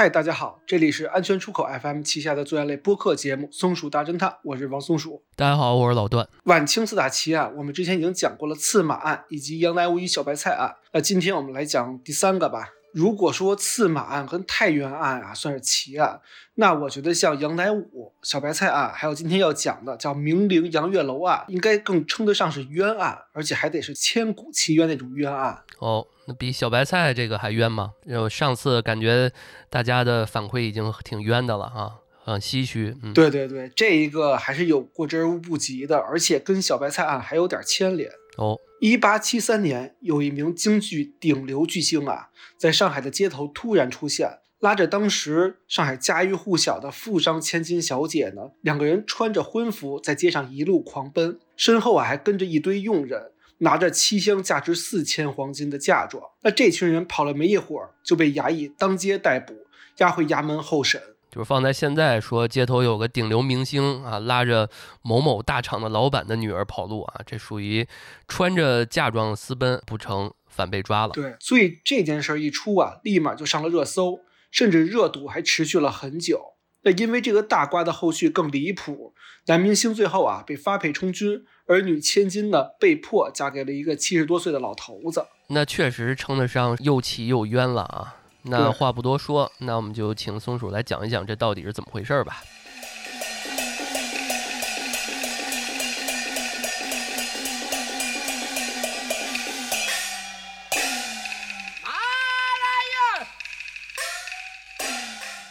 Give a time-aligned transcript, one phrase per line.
[0.00, 5.22] 嗨，大家好，这里是安全出口 FM 旗下的作案类播客节目《松鼠大侦探》，我是王松鼠。
[5.36, 6.26] 大家好，我是老段。
[6.44, 12.70] 晚清四大奇案，我们之前已经讲过了刺马案以及杨乃武与小白菜案，那今天我们来讲第三个吧。
[12.94, 16.18] 如果说刺马案跟太原案啊算是奇案，
[16.54, 25.62] 那我觉得像杨乃武、小白菜案，还有今天要讲的叫明陵杨月楼案，应该更称得上是冤案，而且还得是千古奇冤那种冤案。
[25.78, 27.92] 哦，那比小白菜这个还冤吗？
[28.08, 29.30] 就上次感觉
[29.68, 32.96] 大家的反馈已经挺冤的了啊，很唏嘘。
[33.02, 38.10] 嗯，对对对，这一个还是有过之而无不及的，而且跟小白菜案还有点牵连。
[38.36, 56.22] 哦，一八七三年，有一名京剧顶流巨星啊，在上海的街头突然出现，拉着当时上海家喻户晓的富商千金小姐呢，两个人穿着婚服在街上一路狂奔，身后啊还跟着一堆佣人，拿着七箱价值四千黄金的嫁妆。
[56.42, 59.54] 那这群人跑了没一会儿，就被衙役当街逮捕，
[59.98, 61.00] 押回衙门候审。
[61.30, 64.68] 就是放在现在说，街头有个顶流明星啊，拉着
[65.00, 67.86] 某某大厂的老板的女儿跑路啊，这属于
[68.26, 71.12] 穿着嫁妆私奔不成，反被抓了。
[71.12, 74.18] 对，所以这件事儿一出啊，立马就上了热搜，
[74.50, 76.54] 甚至热度还持续了很久。
[76.82, 79.14] 那因为这个大瓜的后续更离谱，
[79.46, 85.26] 男明星最后啊被发配充军，而女千金呢被迫嫁给了一个七十多岁的老头子。
[85.48, 88.16] 那确实称得上又气又冤了啊。
[88.42, 92.42] 那话不多说，那我们就请松鼠来讲一讲这到底是怎么回事吧。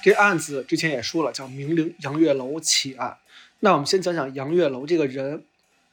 [0.03, 3.17] 这案子之前也说了，叫明陵杨月楼奇案。
[3.59, 5.45] 那我们先讲讲杨月楼这个人。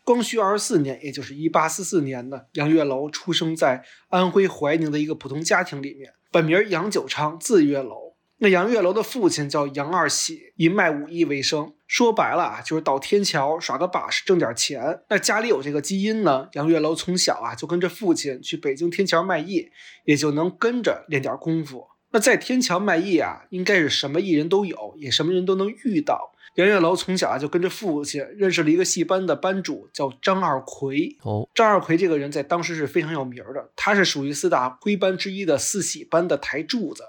[0.04, 6.12] 光绪二十四年，也就是一八四四年呢，杨月楼出生在安徽怀宁的一个普通家庭里面。
[6.30, 8.14] 本名杨九昌，字月楼。
[8.38, 11.72] 那杨月楼的父亲叫杨二喜，以卖武艺为生。
[11.88, 15.00] 说白了啊，就是到天桥耍个把式，挣点钱。
[15.08, 19.68] 那家里有这个基因呢，杨月楼从小啊就跟着父亲去北京天桥卖艺，
[20.04, 21.84] 也就能跟着练点功夫。
[22.16, 26.32] 那在天桥卖艺啊，应该是什么艺人都有，也什么人都能遇到。
[26.54, 31.14] 杨月楼从小啊就跟着父亲认识了一个戏班的班主，叫张二奎。
[31.20, 37.02] 哦，张二奎这个人在当时是非常有名的，他是属于四大徽班之一的四喜班的台柱子，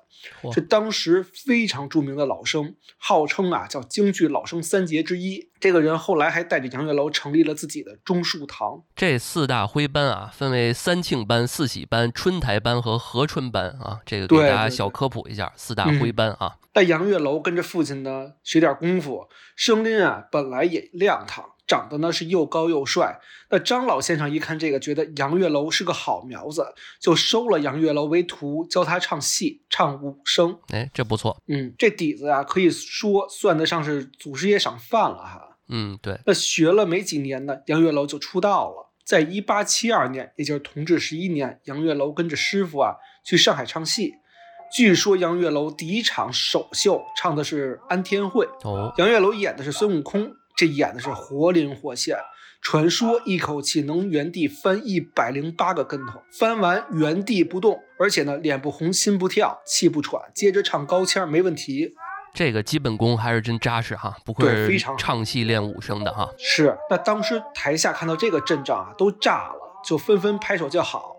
[0.53, 5.49] 是当时非常著名的老生，号称啊叫京剧老生三杰之一。
[5.59, 8.83] 这个人后来还带着杨月楼成立了自己的钟树堂。
[8.95, 13.99] 这四大徽班啊，分为三庆班、四喜班、春台班和和春班啊。
[14.05, 16.57] 这个给大家小科普一下，四大徽班啊。
[16.71, 23.19] 但杨月楼跟着父亲呢学点功夫，声音啊本来也亮堂，长得呢是又高又帅。
[23.49, 26.65] 那张老先生一看这个，觉得杨月楼是个好苗子，
[26.99, 30.57] 就收了杨月楼为徒，教他唱戏，唱武生。
[30.69, 31.41] 哎，这不错。
[31.47, 35.57] 嗯，这底子啊，可以说算得上是祖师爷赏饭了哈。
[35.69, 36.19] 嗯，对。
[36.25, 38.93] 那学了没几年呢，杨月楼就出道了。
[39.05, 44.13] 在一八七二年，也就是同治十一年，杨月楼跟着师傅啊去上海唱戏。
[44.75, 48.45] 据说杨月楼第一场首秀唱的是安天会。
[48.63, 52.17] 哦，杨月楼演的是孙悟空，这演的是活灵活现。
[52.59, 61.93] 传说一口气能原地翻一百零八个跟头，翻完原地不动，而且呢脸不红心不跳气不喘，接着唱高腔没问题。
[62.33, 66.29] 这个基本功还是真扎实哈，不愧是唱戏练武生的哈。
[66.37, 71.15] 是，那当时台下看到这个阵仗啊，都炸了，就纷纷拍手叫好。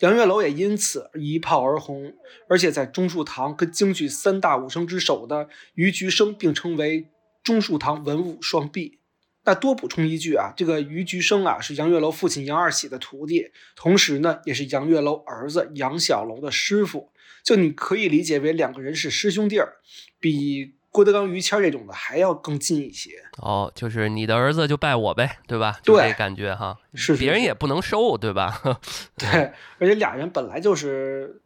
[0.00, 2.12] 杨月楼也因此一炮而红，
[2.48, 7.08] 而且在钟树堂跟京剧三大武生之首的于菊生并称为
[7.42, 8.98] 钟树堂文武双璧。
[9.44, 17.10] 那多补充一句啊，这个于菊生啊是杨月楼父亲杨二喜的徒弟，同时呢也是杨月楼儿子杨小楼的师傅。
[17.42, 19.78] 就你可以理解为两个人是师兄弟儿，
[20.20, 23.10] 比郭德纲、于谦这种的还要更近一些。
[23.38, 25.80] 哦，就是你的儿子就拜我呗，对吧？
[25.82, 28.62] 对，这感觉哈，是别人也不能收，对吧？
[29.18, 29.28] 对，
[29.80, 31.41] 而且俩人本来就是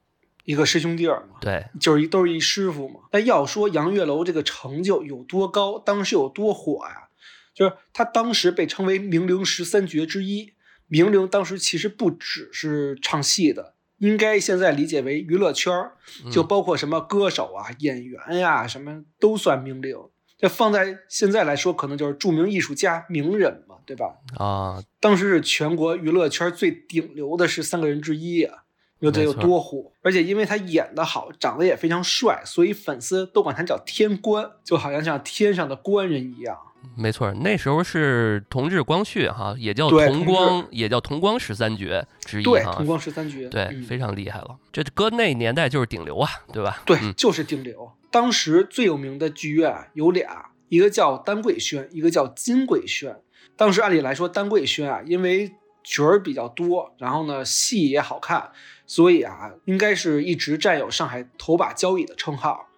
[0.46, 3.00] 一个师兄弟儿嘛，对，就是一都是一师傅嘛。
[3.12, 7.08] 那要说杨月楼这个成就有多高，当时有多火呀？
[7.52, 10.54] 就是他当时被称为明陵十三绝之一。
[10.88, 13.74] 明陵当时其实不只是唱戏的。
[13.98, 15.92] 应该现在理解为娱乐圈儿，
[16.30, 19.96] 就包括什么歌手啊、演员呀，什么都算名伶。
[20.38, 24.18] 这放在现在来说，可能就是著名艺术家、名人嘛，对吧？
[24.36, 28.64] 啊，当时是全国娱乐圈最顶流的十三个人之一啊，
[29.00, 29.92] 有这有多火。
[30.02, 36.56] 而且因为他演得好，长得也非常帅，所以粉丝都管他叫天官，就好像像天上的官人一样。
[36.94, 42.86] 没错，那时候是同治光绪哈，也叫同光，也叫同光十三绝之一对，哈同。
[42.86, 44.56] 光十三绝，对，嗯非常厉害了。
[44.72, 46.82] 这搁那年代就是顶流啊，对吧？
[46.86, 47.90] 对，嗯就是顶流。
[48.12, 53.16] 当时最有名的剧院啊有俩，一个叫丹桂轩，一个叫金桂轩。
[53.56, 55.50] 当时按理来说，丹桂轩啊，因为
[55.82, 58.52] 角儿比较多，然后呢戏也好看，
[58.86, 62.68] 所以啊，应该是一直占有上海头把交椅的称号。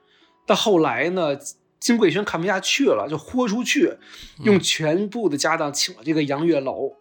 [0.46, 1.36] 但后来呢，
[1.78, 3.92] 金贵轩看不下去了，就豁出去，
[4.44, 6.96] 用全部的家当请了这个杨月楼。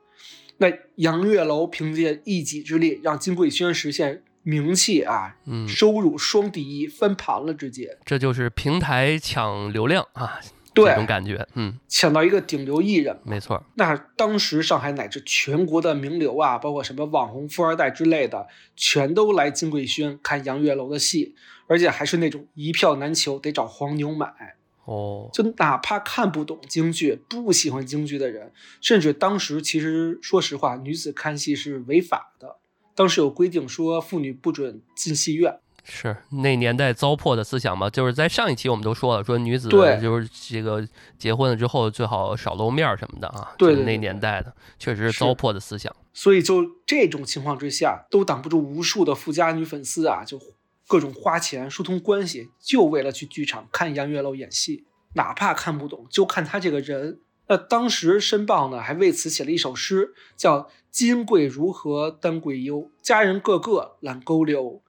[0.58, 10.40] 那杨月楼凭借一己之力，让金贵轩实现名气啊，嗯，收入双第一，翻盘了，直接这就是平台抢流量啊，
[10.78, 11.48] 对这种感觉。
[11.56, 13.20] 嗯，抢到一个顶流艺人。
[13.24, 13.64] 没错。
[13.76, 21.36] 那当时上海乃至全国的名流啊，包括什么网红、富二代之类的，全都来金桂轩看杨月楼的戏，
[21.68, 24.56] 而且还是那种一票难求，得找黄牛买。
[24.86, 32.56] 哦，就哪怕看不懂京剧、不喜欢京剧的人，甚至当时其实说实话，女子看戏是违法的。
[32.96, 35.60] 当时有规定说，妇女不准进戏院。
[35.90, 40.86] 是那年代糟粕的思想嘛，就是在上一期我们都说了，说女子对就是这个
[41.18, 45.96] 结婚了之后最好少露面儿什么的啊，就是那对对对年代的确实是是糟粕的思想。
[46.14, 50.40] 所以就这种情况之下，都挡不住无数的富家女粉丝啊，就
[50.88, 54.84] 各种花钱疏通关系，就为了去剧场看杨月楼演戏，
[55.14, 57.20] 哪怕看不懂，就看他这个人。
[57.50, 64.82] 那当时申报呢，还为此写了一首诗，叫“金贵如何丹桂优，佳人个个懒勾溜。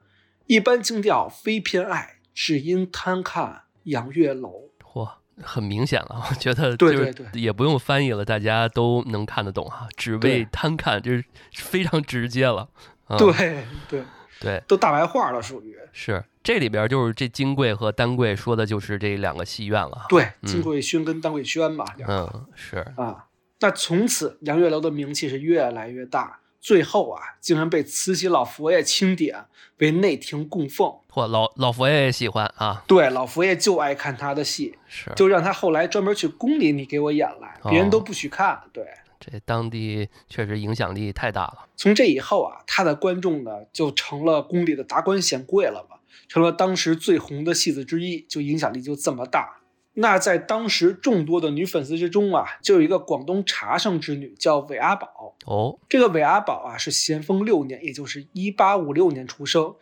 [0.48, 4.70] 一般京调非偏爱，只因贪看杨月楼。
[4.82, 5.08] 嚯，
[5.42, 11.22] 很明显了，我觉得对就是对对也不用翻译了，大家都能看得懂哈，只为贪看，就是
[11.52, 12.68] 非常直接了。
[13.08, 14.02] 嗯、对对，
[14.40, 20.06] 对，都大白话了，属于是这里边就是这金贵和丹桂说的就是这两个戏院了。
[20.08, 23.26] 对嗯金桂轩跟丹桂轩吧，两个嗯，是啊，
[23.60, 29.46] 那从此杨月楼的名气是越来越大，最后啊，竟然被慈禧老佛爷钦点
[29.78, 30.92] 为内廷供奉。
[31.10, 38.60] 嚯，老老佛爷也喜欢啊，对，老佛爷就爱看他的戏，是就让他后来专门去宫里你给我演来，别人都哦不许看。
[38.72, 38.84] 对，
[39.20, 41.66] 这当地确实影响力太大了。
[41.76, 45.96] 从这以后啊，他的观众呢就成了宫里的达官显贵了嘛，
[46.28, 49.60] 成了当时最红的戏子之一，就影响力就这么大。
[49.94, 55.36] 那在当时众多的女粉丝之中啊，就有一个广东茶圣之女叫韦阿宝。
[55.46, 59.74] 哦，这个韦阿宝啊是咸丰六年，也就是一八五六年出生。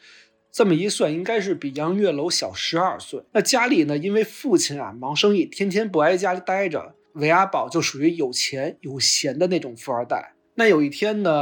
[0.50, 3.22] 这么一算，应该是比杨月楼小十二岁。
[3.32, 10.32] 那家里呢，因为父亲啊忙生意，天天不挨家里待着，韦阿宝就属于有钱有闲的那种富二代。
[10.54, 11.32] 那有一天呢，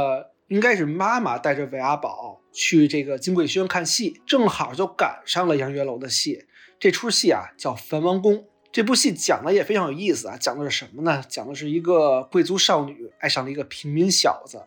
[0.49, 6.43] 应该是妈妈带着韦阿宝去这个金桂轩看戏，正好就赶上了杨月楼的戏。
[6.77, 8.33] 这出戏啊叫《樊王宫》。
[8.75, 11.23] 这部戏讲的也非常有意思啊，讲的是什么呢？
[11.29, 14.61] 讲的是一个贵族少女爱上了一个平民小子，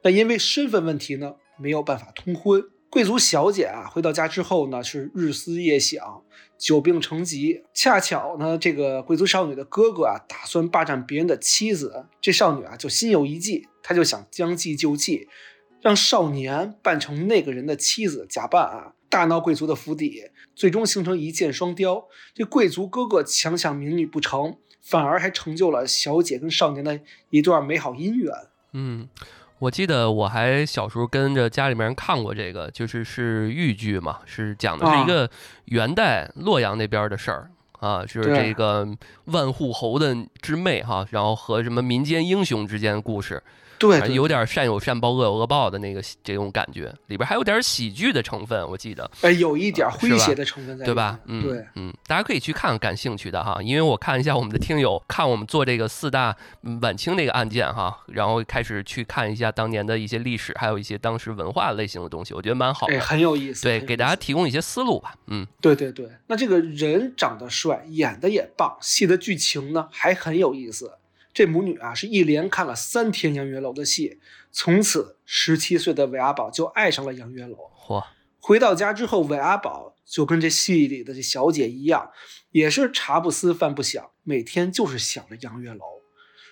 [0.00, 2.64] 但因为身份问题呢，没有办法通婚。
[2.88, 6.22] 贵族小姐啊，回到家之后呢，是日思夜想，
[6.56, 7.62] 久病成疾。
[7.74, 15.28] 恰巧呢，这个贵族少女的哥哥啊，打算霸占别人的妻子，这少女啊就心有一计，她就想将计就计，
[15.82, 22.04] 让少年扮成那个人的妻子，假扮啊，大闹贵族的府邸，最终形成一箭双雕。
[22.32, 28.32] 这贵族哥哥强抢民女不成，反而还成就了小姐跟少年的一段美好姻缘。
[28.72, 29.08] 嗯，
[29.58, 35.30] 我记得我还小时候跟着家里面人看过这个，就是是豫剧嘛，是讲的是一啊个
[35.66, 37.50] 元代洛阳那边的事儿。
[37.80, 38.86] 啊，就是这个
[39.24, 43.42] 万户侯的之妹哈，然后和什么民间英雄之间的故事，
[43.80, 49.10] 对有点善有善报，恶有恶报的那个这种感觉，里边还有点喜剧的成分，我记得。
[49.22, 51.18] 哎，有一点诙谐的成分在对吧？
[51.24, 62.86] 嗯，对，嗯，大家可以去看看，感兴趣的哈，因为我看一下我们的听友看我们做这个四大嗯晚清这个案件哈，然后开始去看一下当年的一些历史，还有一些当时文化类型的东西，我觉得蛮好。
[63.00, 63.62] 很有意思。
[63.62, 65.14] 对，给大家提供一些思路吧。
[65.28, 70.92] 嗯，对对对，那这个人长得帅，演的也棒，戏的剧情呢还很有意思。
[71.32, 74.18] 这母女啊是一连看了三天杨月楼的戏，
[74.50, 77.56] 从此十七岁的韦阿宝就爱上了杨月楼。
[77.76, 78.04] 嚯，
[78.40, 82.10] 回到家之后，韦阿宝就跟这戏里的这小姐一样，
[82.50, 85.84] 也是茶不思饭不想，每天就是想着杨月楼。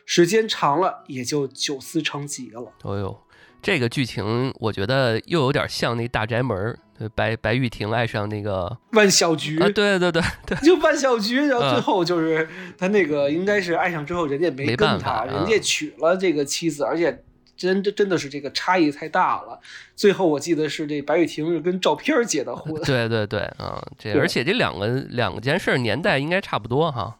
[0.06, 2.73] 时间长了，也就酒思成疾了。
[2.82, 3.20] 哦呦，
[3.61, 17.23] 这个剧情我觉得又有点像那大宅门儿，对白白玉婷爱上那个万小菊啊，对对对对， 就万小菊，然后嗯最后就是他那个应该是爱上之后，人家没跟他，办法人家娶了这个妻子，而且
[17.57, 19.61] 真真真的是这个差异太大了。
[19.95, 27.17] 最后我记得是这白玉婷是跟照片结的婚，对对对，啊，这 而且这两个两件事年代应该差不多哈，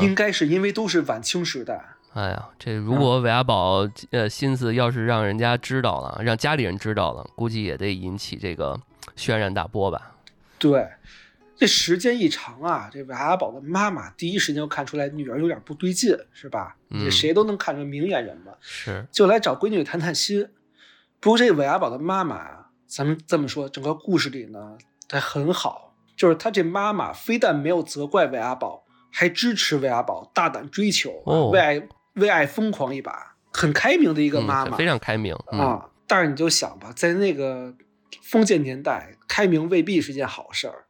[0.00, 1.84] 应该是因为都是晚清时代。
[2.14, 8.78] 哎呀，这如果韦阿宝呃心思要是让人家知道了，让家里人知道了，估计也得引起这个
[9.16, 10.16] 轩然大波吧。
[10.58, 10.88] 对，
[11.56, 16.76] 这时间一长啊，这韦阿宝的妈妈第一时间就看出来女儿有点不对劲，是吧？
[16.90, 18.52] 这谁都能看出明眼人嘛。
[18.60, 20.48] 是，就来找闺女谈谈心。
[21.20, 24.76] 不过这韦阿宝的妈妈啊，咱们这么说，整个故事里呢，
[25.08, 31.10] 她很好，就是她这妈妈非但没有责怪韦阿宝，还支持韦阿宝大胆追求，
[31.52, 31.88] 为爱。
[32.14, 35.84] 为爱疯狂一把，很开明的一个妈妈，非常开明啊！
[36.06, 37.74] 但是你就想吧，在那个
[38.22, 40.84] 封建年代，开明未必是件好事儿。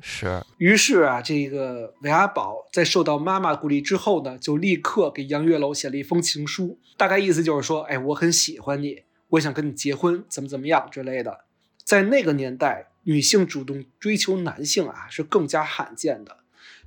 [0.00, 0.42] 是。
[0.56, 11.44] 于是啊，这个韦阿宝在受到妈妈鼓励之后呢，就立刻给杨月楼写了一封情书，大概意思就是说，哎，我很喜欢你，我想跟你结婚，怎么怎么样之类的。
[11.84, 16.38] 在那个年代，女性主动追求男性啊，是更加罕见的，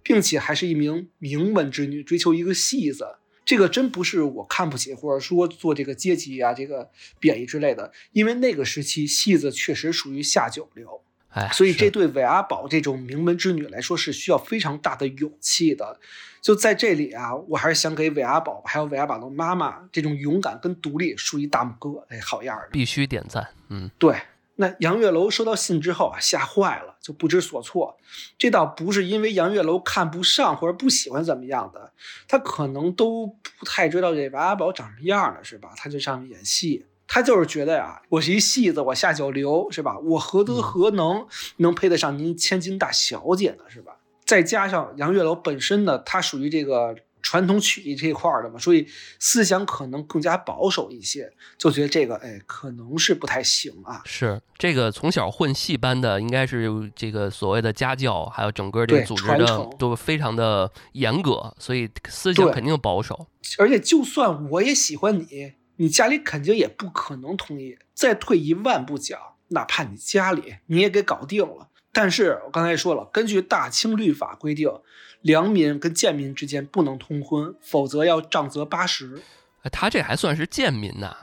[0.01, 3.17] 并且还是一名名门之女追求一个戏子。
[3.45, 7.91] 这个真不是我看不起，或者说做这个阶级啊，这个贬义之类的。
[8.11, 15.99] 因为那个时期戏子确实属于下九流，哎，所以这对韦阿宝这种名门之女来说是需要非常大的勇气的。
[16.41, 23.47] 就在这里啊，我还是想给韦阿宝还有韦阿宝的妈妈这种勇敢跟独立竖一大拇哥，哎，好样的，必须点赞。
[23.69, 24.15] 嗯，对。
[24.57, 27.97] 那杨月楼收到信之后啊，吓坏了，就不知所措。
[28.37, 31.91] 这倒不是因为杨月楼看不上或者不喜欢怎么样的，
[32.27, 35.73] 他可能都不太知道这韦阿宝长什么样的，是吧？
[35.75, 39.99] 他就上面演戏，他就是觉得呀，我是一戏子，我下九流，是吧？
[39.99, 43.97] 我何德何能能配得上您千金大小姐呢，是吧？
[44.25, 46.95] 再加上杨月楼本身呢，他属于这个。
[47.25, 53.99] 传统曲艺这一块的嘛，所以思想可能更加保守一些，就觉得这个哎，可能是不太行啊。
[54.05, 63.25] 是这个从小混戏班的，应该是这个所谓的家教，还有整个这个组织的都非常的严格，所以思想肯定保守。
[63.57, 67.75] 而且就算我也喜欢你，你家里肯定也不可能同意。
[67.95, 74.69] 再退一万步讲，哪怕你家里你也给搞定了，但是我刚才说了，根据大清律法规定。
[75.25, 79.23] 良民跟贱民之间不能通婚，否则要杖责八十。
[79.71, 81.15] 他这还算是贱民呐？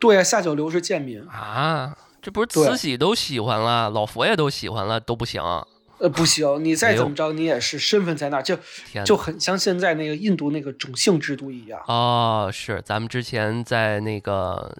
[0.00, 1.96] 对啊，下九流是贱民啊！
[2.20, 5.40] 这不是慈禧都喜欢了，老佛爷都喜欢了都不行。
[5.98, 8.58] 呃，不行，你再怎么着，你也是身份在那儿，就
[9.04, 11.80] 就很像现在那个印度那个种姓制度一样。
[11.86, 14.76] 哦，是，咱们之前在那个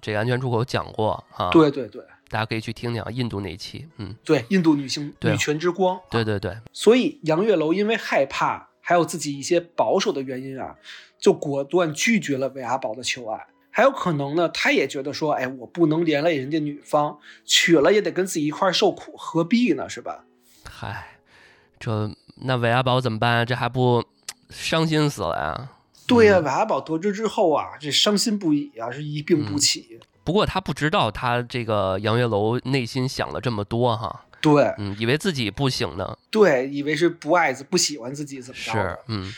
[0.00, 1.50] 这个安全出口讲过啊。
[1.50, 2.02] 对对对。
[2.34, 6.52] 大家可以去听听印度那一期，嗯，对，印度女性女权之光，对对对。
[6.72, 10.74] 所以杨月楼因为害怕，还有自己一些保守的原因啊，
[11.16, 13.46] 就果断拒绝了韦阿宝的求爱。
[13.70, 19.88] 还有可能呢，他也觉得说，哎，我不能连累人家女方，娶了也得跟自己一块受苦，何必呢？
[19.88, 20.24] 是吧？
[20.68, 21.18] 嗨，
[21.78, 22.10] 这
[22.42, 23.46] 那韦阿宝怎么办？
[23.46, 24.04] 这还不
[24.50, 25.70] 伤心死了呀？
[26.08, 30.00] 对呀，韦阿宝得知之后啊，这伤心不已啊，是一病不起。
[30.24, 34.24] 不过他不知道，他这个杨月楼内心想了这么多哈。
[34.40, 36.16] 对，嗯，以为自己不行呢。
[36.30, 38.72] 对，以为是不爱自不喜欢自己怎么着？
[38.72, 39.32] 是，嗯。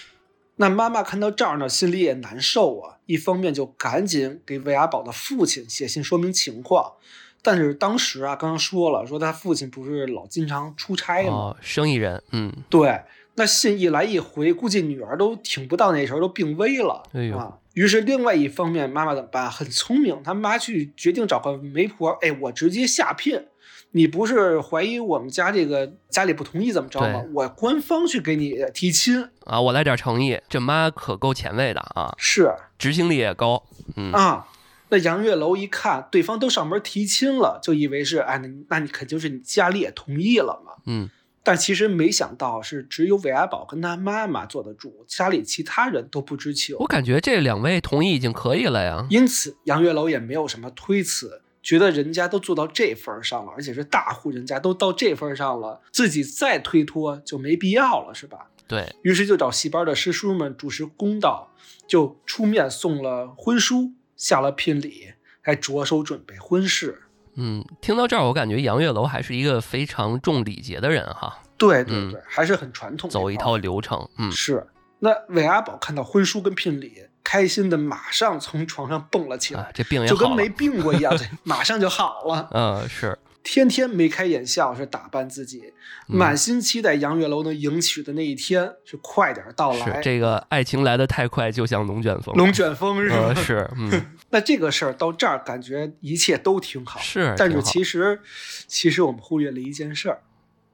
[0.56, 2.96] 那妈妈看到这儿呢，心里也难受啊。
[3.04, 6.94] 一方面就赶紧给魏阿宝的父亲写信说明情况，
[7.42, 11.54] 但是当时啊，刚刚说了，说他父亲不是老经常出差吗？
[11.60, 13.00] 生意人，嗯，对。
[13.38, 17.02] 那信一来一回，估计女儿都挺不到那时候，都病危了。
[17.12, 17.58] 哎呦啊！
[17.76, 19.50] 于是另外一方面，妈妈怎么办？
[19.50, 22.08] 很聪明，他妈去决定找个媒婆。
[22.22, 23.48] 哎，我直接下聘。
[23.90, 27.22] 你不是怀疑我们家这个家里不同意怎么着吗？
[27.34, 29.60] 我官方去给你提亲啊！
[29.60, 32.14] 我来点诚意，这妈可够前卫的啊！
[32.16, 33.62] 是，执行力也高。
[33.94, 34.48] 嗯啊，
[34.88, 40.72] 那杨月楼一看对方都上门提亲了，就以为是哎，那那你肯定是你家里也同意了嘛。
[40.86, 41.10] 嗯。
[41.46, 46.74] 但其实没想到是只有韦阿宝跟他妈妈坐得住，家里其他人都不知情。
[46.80, 49.06] 我感觉这两位同意已经可以了呀。
[49.10, 58.50] 因此杨月楼也没有什么推辞，觉得人家都做到这份上了，而且是大户人家都到这份上了，自己再推脱就没必要了，是吧？
[58.66, 61.52] 对于是就找戏班的师叔们主持公道，
[61.86, 67.02] 就出面送了婚书，下了聘礼，还着手准备婚事。
[67.36, 71.38] 嗯，听到这儿，我感觉杨月楼还是一个非常重礼节的人哈。
[71.58, 74.08] 对对对，还是很传统，走一套流程。
[74.18, 74.66] 嗯，是。
[74.98, 82.48] 那韦阿宝看到婚书跟聘礼，开心的马上从床上蹦了起来，这病也就跟没病过一样， 对，马上就好了。
[82.52, 83.18] 嗯，是。
[83.48, 85.72] 天天眉开眼笑是打扮自己，
[86.08, 90.02] 嗯满心期待杨月楼能迎娶的那一天是快点到是来。
[90.02, 92.34] 这个爱情来得太快，就像龙卷风。
[92.34, 93.16] 龙卷风是吧？
[93.16, 98.20] 呃，是，嗯， 那这个事儿到这儿感觉一切都挺好，是，但是其实
[98.66, 100.22] 其实我们忽略了一件事儿，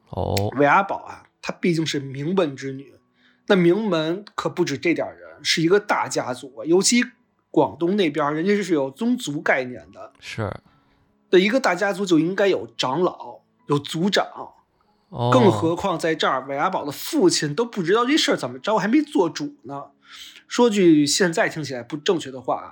[0.09, 2.95] 哦，韦阿宝啊，她毕竟是名门之女，
[3.49, 7.05] 那名门可不止这点人，是一个大家族啊，尤其
[7.51, 10.11] 广东那边，人家是有宗族概念的。
[10.19, 10.51] 是，
[11.33, 14.27] 的一个大家族就应该有长老，有族长，
[15.09, 19.87] 哦，更何况在这儿，韦阿宝的父亲都不知道这事儿怎么着，还没做主呢。
[20.47, 22.69] 说句现在听起来不正确的话啊，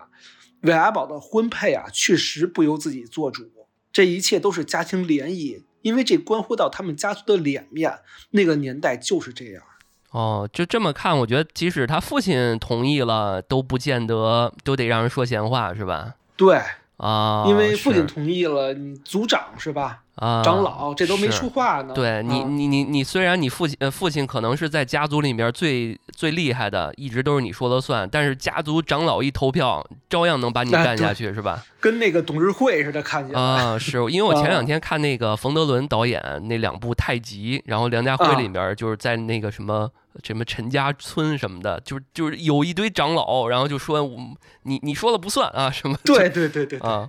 [0.60, 3.50] 韦阿宝的婚配啊，确实不由自己做主，
[3.90, 8.00] 这一切都是家庭联谊，因为这关乎到他们家族的脸面。
[8.32, 9.62] 那个年代就是这样。
[10.10, 16.16] 哦，就这么看，我觉得即使他父亲同意了，都不见得都得让人说闲话，是吧？
[16.36, 16.60] 对，
[17.00, 20.02] 啊，因为父亲同意了，你组长是吧？
[20.20, 21.94] 啊，长老这都没说话呢。
[21.94, 31.64] 对你，啊你你你，虽然你父亲呃父亲可能是在家族里面最最厉害的，一直都是你说了算，但是家族长老一投票，照样能把你干下去，是吧？
[31.80, 33.40] 跟那个董事会似的，看起来。
[33.40, 39.90] 啊，是因为我前两啊天看那个冯德伦导演那两部《太极》，然后梁家辉啊里面就是在那个什么
[40.22, 44.18] 什么陈家村什么的，就是就是有一堆长老，然后就说我
[44.64, 47.08] 你你说了不算啊什么对对对对对，啊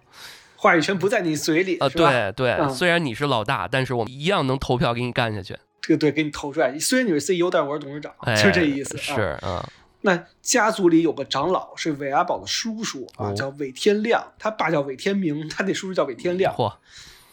[0.62, 1.89] 话语权不在你嘴里，啊？
[1.89, 6.77] 对对，嗯虽然你是老大，但是我们一样能投票给你干下去，对对，给你投出来。
[6.77, 8.96] 虽然你是 CEO，但是我是董事长，哎，就这意思。
[8.96, 9.39] 是啊。
[9.41, 9.70] 啊，
[10.01, 16.72] 那家族里有个长老是韦阿宝的叔叔啊，哦叫韦天亮，他爸叫韦天明，他那叔叔叫韦天亮，嚯，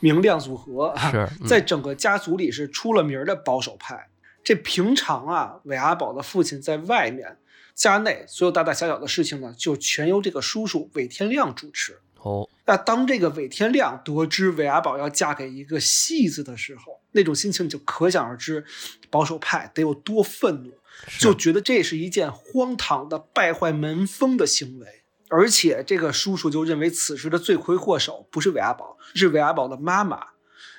[0.00, 4.08] 明亮组合啊，是嗯在整个家族里是出了名的保守派。
[4.42, 7.36] 这平常啊，韦阿宝的父亲在外面，
[7.74, 11.98] 家内所有大大小小的事情呢，就全由这个叔叔韦天亮主持。
[12.22, 18.62] 哦，那当这个韦天亮得知韦阿宝要嫁给一个戏子的时候，那种心情就可想而知，
[19.08, 20.74] 保守派得有多愤怒，
[21.18, 24.86] 就觉得这是一件荒唐的败坏门风的行为。
[25.30, 30.20] 而且这个叔叔就认为此事的罪魁祸首不是韦阿宝，是韦阿宝的妈妈。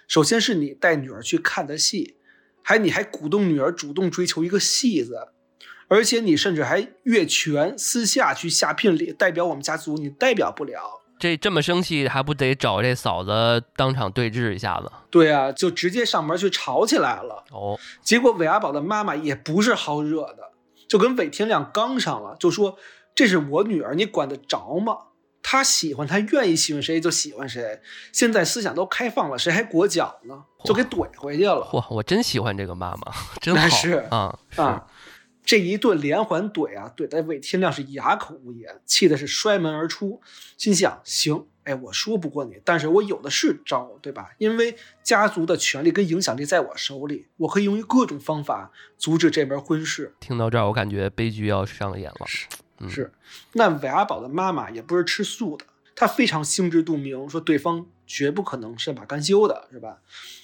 [0.07, 2.17] 首先是你带女儿去看的戏，
[2.61, 5.29] 还你还鼓动女儿主动追求一个戏子，
[5.87, 10.98] 而且你甚至还越权私下去下聘礼，代表我们家族，你代表不了。
[11.19, 14.91] 这这么生气，还不得找这嫂子当场对峙一下子？
[15.11, 17.43] 对啊，就直接上门去吵起来了。
[17.51, 20.51] 哦，结果韦阿宝的妈妈也不是好惹的，
[20.87, 22.77] 就跟韦天亮刚上了，就说
[23.13, 24.97] 这是我女儿，你管得着吗？
[25.41, 27.81] 她喜欢，她愿意喜欢谁就喜欢谁。
[28.11, 30.43] 现在思想都开放了，谁还裹脚呢？
[30.63, 31.67] 就给怼回去了。
[31.73, 34.87] 哇，我真喜欢这个妈妈， 真好啊，是啊，
[35.49, 40.21] 这一顿连环怼啊，怼的韦天亮是哑口无言，气的是摔门而出，
[40.59, 44.29] 心想：行，哎，我说不过你，但是我有的是招，对吧？
[44.37, 50.13] 因为家族的权力跟影响力在我手里，我可以用各种方法阻止这门婚事。
[50.19, 52.27] 听到这儿，我感觉悲剧要上演了。
[52.81, 53.11] 嗯是，
[53.53, 59.97] 那韦阿宝的妈妈也不是吃素的，她非常心知肚明，说对方绝不可能善罢甘休的，是吧？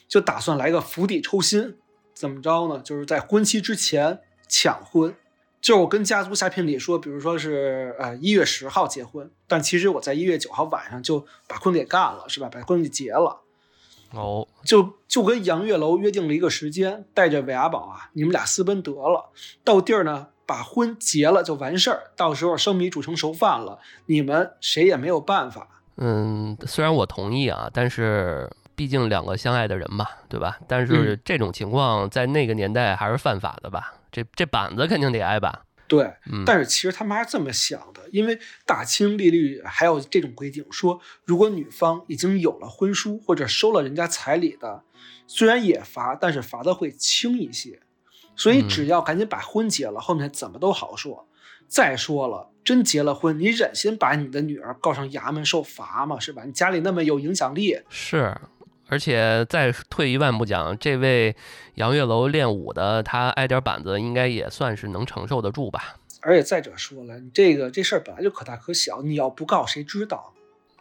[0.07, 1.77] 就打算来个釜底抽薪，
[2.15, 2.79] 怎么着呢？
[2.79, 5.15] 就是在婚期之前抢婚。
[5.61, 12.47] 就是我跟家族下聘礼说，比如说是呃一月十号结婚，但其实我在一月九号晚上就把婚给干了，是吧？
[12.51, 13.41] 把婚给结了。
[14.11, 19.31] 哦，就就跟杨月楼约定了一个时间，带着韦阿宝啊，你们俩私奔得了，
[19.63, 25.67] 到地儿呢把婚结了就完事儿，到时候生米煮成熟饭了，你们谁也没有办法。
[25.97, 30.59] 嗯，虽然我同意啊，但是毕竟两个相爱的人嘛，对吧？
[30.67, 33.95] 但是嗯这种情况在那个年代还是犯法的吧？
[34.15, 35.59] 这这板子肯定得挨板？
[35.87, 44.83] 对，嗯，但是其实他们还是这么想的，因为大清律律还有这种规定，说如果女方已经有了婚书或者收了人家彩礼的，
[45.27, 47.81] 虽然也罚，但是罚的会轻一些。
[48.37, 51.27] 所以嗯只要赶紧把婚结了，后面怎么都好说。
[51.67, 56.19] 再说了，真结了婚，你忍心把你的女儿告上衙门受罚吗？
[56.19, 56.43] 是吧？
[56.45, 58.35] 你家里那么有影响力，是，
[58.87, 61.35] 而且再退一万步讲，这位
[61.75, 65.97] 杨月楼练武的，他挨点板子，应该也算是能承受得住吧？
[66.21, 70.33] 而且再者说了，你这个这事儿本来就可大可小，你要不告谁知道？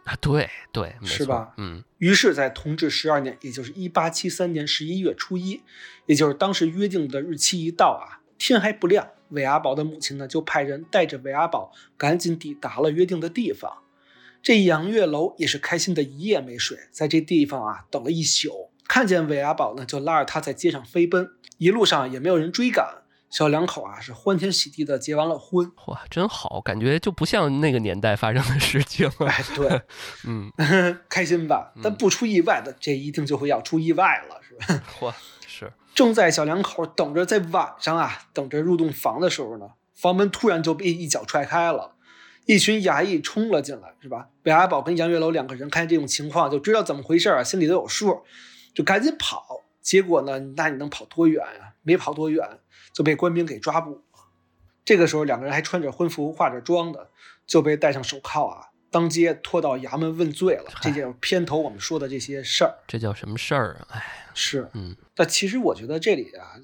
[0.05, 5.61] 啊，对对，是吧嗯，于是，在同治十二年，也就是一八七三年十一月初一，
[6.05, 13.79] 也就是当时约定的日期一到啊，天还不亮，韦阿宝的母亲呢就派人带着韦阿宝赶紧抵达了约定的地方。
[14.45, 25.71] 这杨月楼也是开心的一夜没睡，在这地方啊等了一宿，看见韦阿宝呢，就拉着他在街上飞奔，一路上也没有人追赶，小两口啊是欢天喜地的结完了婚。
[25.87, 29.09] 哇，真好，感觉就不像那个年代发生的事情。
[29.17, 29.81] 哎，对，
[30.27, 30.51] 嗯，
[31.09, 31.73] 开心吧？
[31.81, 34.83] 但不出意外的，这一定就会要出意外了，是吧？
[34.99, 35.11] 嚯，
[35.47, 35.73] 是。
[35.95, 41.94] 正在小两口等着在晚上啊，等着入洞房的时候呢，房门突然就被一脚踹开了，
[42.45, 44.29] 一群衙役冲了进来，是吧？
[44.43, 48.23] 韦阿宝跟杨月楼两个人看这种情况，就知道怎么回事啊，心里都有数，
[48.73, 49.63] 就赶紧跑。
[49.81, 51.73] 结果呢，那你能跑多远啊？
[51.83, 52.59] 没跑多远。
[52.93, 54.01] 就被官兵给抓捕了。
[54.85, 57.09] 这个时候，两个人还穿着婚服、化着妆的，
[57.45, 60.71] 就被戴上手铐啊，当街拖到衙门问罪了。
[60.79, 62.73] 这就是片头我们说的这些事儿。
[62.87, 63.87] 这叫什么事儿啊？
[63.91, 64.95] 哎，是，嗯。
[65.13, 66.55] 但其实我觉得这里啊，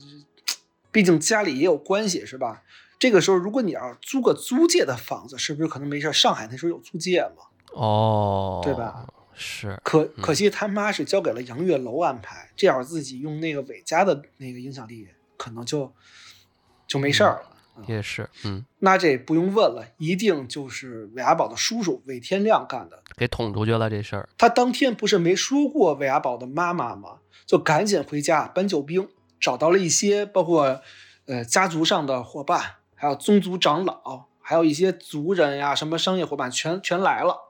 [0.89, 2.63] 毕竟家里也有关系，是吧？
[3.01, 6.13] 这个时候，如果你要租个租界的房子，是不是可能没事？
[6.13, 7.43] 上海那时候有租界嘛？
[7.73, 9.07] 哦，对吧？
[9.33, 9.81] 是。
[9.83, 15.91] 可可惜他妈是交给了杨月楼安排，这样自己用那个韦家的那个影响力，可能就。
[16.87, 24.27] 就没事儿了，也是，嗯，那这不用问了，一定就是韦阿宝的叔叔韦天亮干的，给捅出去了这事儿。
[24.37, 27.19] 他当天不是没说过韦阿宝的妈妈吗？
[27.45, 29.07] 就赶紧回家搬救兵，
[29.39, 30.81] 找到了一些包括
[31.27, 32.61] 呃家族上的伙伴，
[33.01, 37.49] 还有宗族长老，还有一些族人呀，什么商业伙伴全全来了，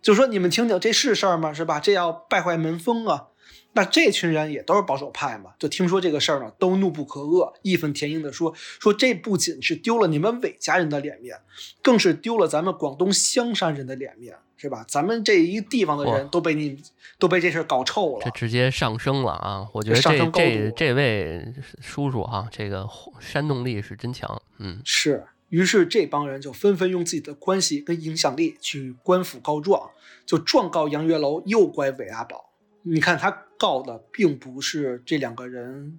[0.00, 1.52] 就说你们听听，这是事儿吗？
[1.52, 1.80] 是吧？
[1.80, 3.26] 这要败坏门风啊！
[3.72, 11.36] 那这群人也都是保守派嘛，就听说这个事儿呢，都怒不可遏，义愤填膺地说：“说这不仅是丢了你们韦家人的脸面，
[11.82, 14.84] 更是丢了咱们广东香山人的脸面，是吧？
[14.88, 16.76] 咱们这一地方的人都被你
[17.18, 19.68] 都被这事儿搞臭了，这直接上升了啊！
[19.72, 22.88] 我觉得这这这位叔叔哈，这个
[23.20, 25.24] 煽动力是真强，嗯，是。
[25.50, 29.90] 于是这帮人就纷纷用自己的关系跟影响力去官府告状，
[30.26, 32.47] 就状告杨月楼诱拐韦阿宝。
[32.92, 33.44] 你看他。
[33.60, 35.98] 告的并不是这两个人，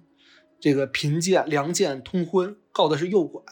[0.58, 3.42] 这个贫贱良贱通婚，告的是诱拐，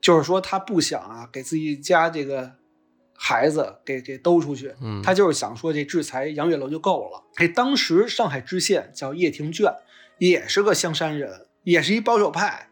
[0.00, 2.54] 就是说他不想啊给自己家这个
[3.16, 7.22] 孩子给给兜出去，嗯，他就是想说这制裁杨月楼就够了。
[7.36, 9.72] 哎，当时上海知县叫叶廷眷，
[10.18, 12.68] 也是个香山人，也是一保守派，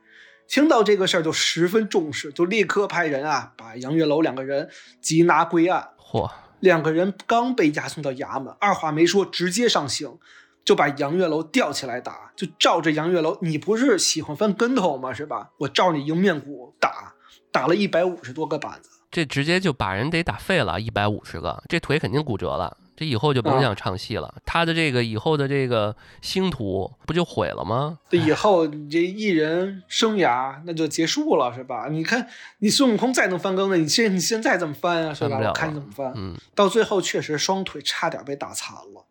[0.49, 4.69] 听到这个事儿就十分重视，就立刻派人啊把杨月楼两个人
[5.01, 5.91] 缉拿归案。
[5.97, 6.29] 嚯！
[6.63, 10.17] 两个人刚被押送到衙门，二话没说，直接上刑，
[10.65, 15.13] 就把杨月楼吊起来打，就照着杨月楼，你不是喜欢翻跟头吗？
[15.13, 15.51] 是吧？
[15.59, 17.15] 我照你迎面骨打，
[17.51, 22.77] 打了一百五十多个板子，这直接就把人得打废了，一百五十个，这腿肯定骨折了。
[23.03, 27.99] 这以后就甭想唱戏了，他的这个以后的这个星途不就毁了吗？
[28.09, 31.89] 这以后你这艺人生涯那就结束了，是吧？
[31.91, 35.13] 你看你孙悟空再能翻跟头，你现你现在怎么翻啊？
[35.13, 35.37] 是吧？
[35.37, 36.13] 我看你怎么翻。
[36.15, 39.05] 嗯，到最后确实双腿差点被打残了，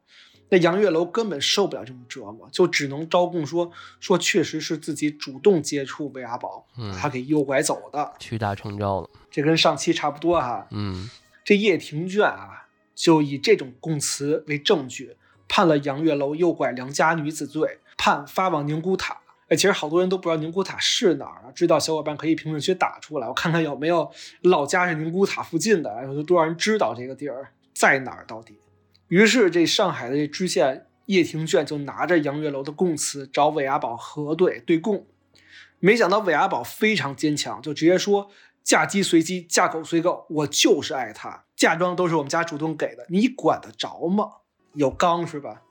[0.48, 6.66] 那杨月楼根本受不了这种折磨，就只能招供说说确实是自己主动接触韦阿宝，
[6.98, 9.10] 他给诱拐走的，屈打成招了。
[9.30, 10.66] 这跟上期差不多哈。
[10.72, 11.10] 嗯，
[11.44, 12.68] 这叶庭眷啊。
[12.96, 15.16] 就以这种供词为证据，
[15.48, 19.20] 判了杨月楼诱拐良家女子罪，判发往宁古塔。
[19.50, 21.52] 哎，其实好多人都不知道宁古塔是哪儿啊？
[21.54, 24.10] 知道小伙伴可以评论区打出来，我看看有没有
[24.44, 28.60] 老家是宁古塔附近的，有多少人知道这个地儿在哪儿到底。
[29.10, 35.06] 于是这上海的这知县叶廷眷就拿着杨月楼的供词找韦阿宝核对对供，
[35.80, 38.30] 没想到韦阿宝非常坚强，就直接说。
[38.64, 41.46] 嫁鸡随鸡，嫁狗随狗，我就是爱她。
[41.62, 44.28] 嫁妆都是我们家主动给的，你管得着吗？
[44.74, 45.62] 有刚是吧？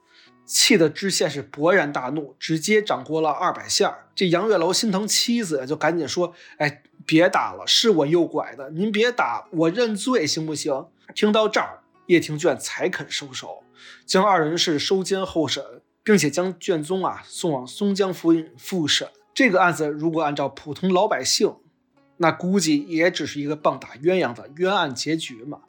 [0.47, 4.07] 气得知县是勃然大怒，直接掌掴了二百下。
[4.15, 13.65] 这杨月楼心疼妻子，就赶紧说：“哎，别打了，是我诱拐的，您别打，我认罪行不行？”听到这儿，叶廷眷才肯收手，
[14.07, 19.09] 将二人是收监候审，并且将卷宗啊送往松江府尹复审。
[19.35, 21.57] 这个案子如果按照普通老百姓，
[22.19, 25.63] 那估计也只是一个棒打鸳鸯的冤案结局嘛。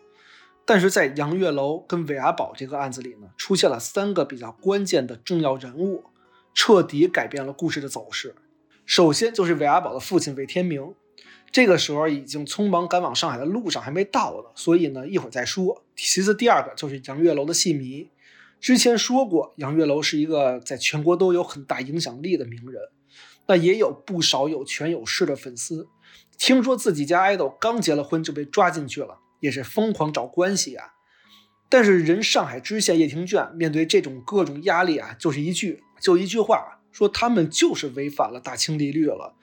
[0.65, 6.05] 但是在杨月楼跟韦阿宝这个案子里呢，出现了三个比较关键的重要人物，
[6.53, 8.35] 彻底改变了故事的走势。
[8.85, 10.93] 首先就是韦阿宝的父亲韦天明，
[11.51, 15.83] 这个时候已经匆忙赶往上海的路上，还没到呢，所以呢一会儿再说。
[15.95, 18.09] 其次，第二个就是杨月楼的戏迷，
[18.59, 22.81] 之前说过，杨月楼是一个在全国都有很大影响力的名人，
[23.47, 25.87] 那也有不少有权有势的粉丝。
[26.37, 30.93] 听说自己家爱豆刚结了婚就被抓进去了，也是疯狂找关系啊。
[31.67, 39.35] 但是人上海知县叶廷眷面对这种各种压力啊，就是一句就一句话，说他们就是违反了大清律例了，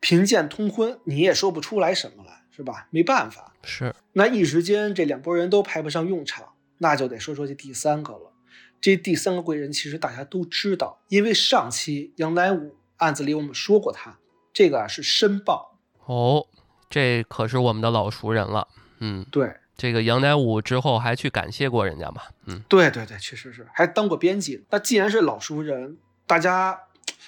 [0.00, 2.86] 贫贱通婚，你也说不出来什么来，是吧？
[2.90, 8.32] 没办法，是那一时间这两拨人都派不上用场，那就得说说这第三个了。
[8.80, 14.18] 这第三个贵人其实大家都知道，因为上期杨乃武案子里我们说过他。
[14.52, 15.78] 这个啊是申报。
[16.06, 16.46] 哦，
[16.90, 18.68] 这可是我们的老熟人了。
[19.04, 22.22] 嗯，对，这个杨乃武之后还去感谢过人家嘛？
[22.46, 24.64] 嗯，对对对，确实是，还当过编辑。
[24.70, 26.82] 那既然是老熟人，大家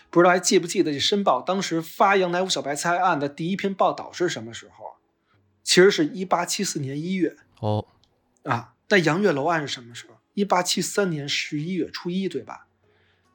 [0.09, 4.95] 不知道还记不记得这申报当时发杨乃武小白菜案的第一篇报道是什么时候？
[5.65, 7.37] 其实是一八七四年一月。
[7.59, 7.85] 哦，
[8.45, 10.15] 啊，那杨月楼案是什么时候？
[10.35, 12.69] 一八七三年十一月初一，对吧？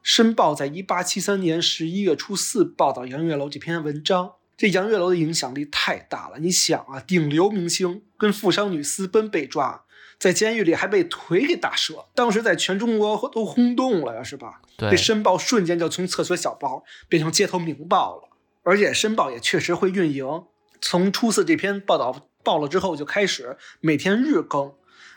[0.02, 6.38] 申报在一八七三年十一月初四报道杨月楼这篇文章，这杨月楼的影响力太大了。
[6.40, 9.86] 你想啊，顶流明星跟富商女私奔被抓，
[10.20, 14.62] 在监狱里还被腿给打折，当时在全中国都轰动了呀，是吧？
[14.76, 18.28] 对这，申报瞬间就从厕所小报变成街头名报了，
[18.64, 20.44] 而且申报也确实会运营。
[20.82, 24.74] 从初四这篇报道报了之后，就开始每天日更，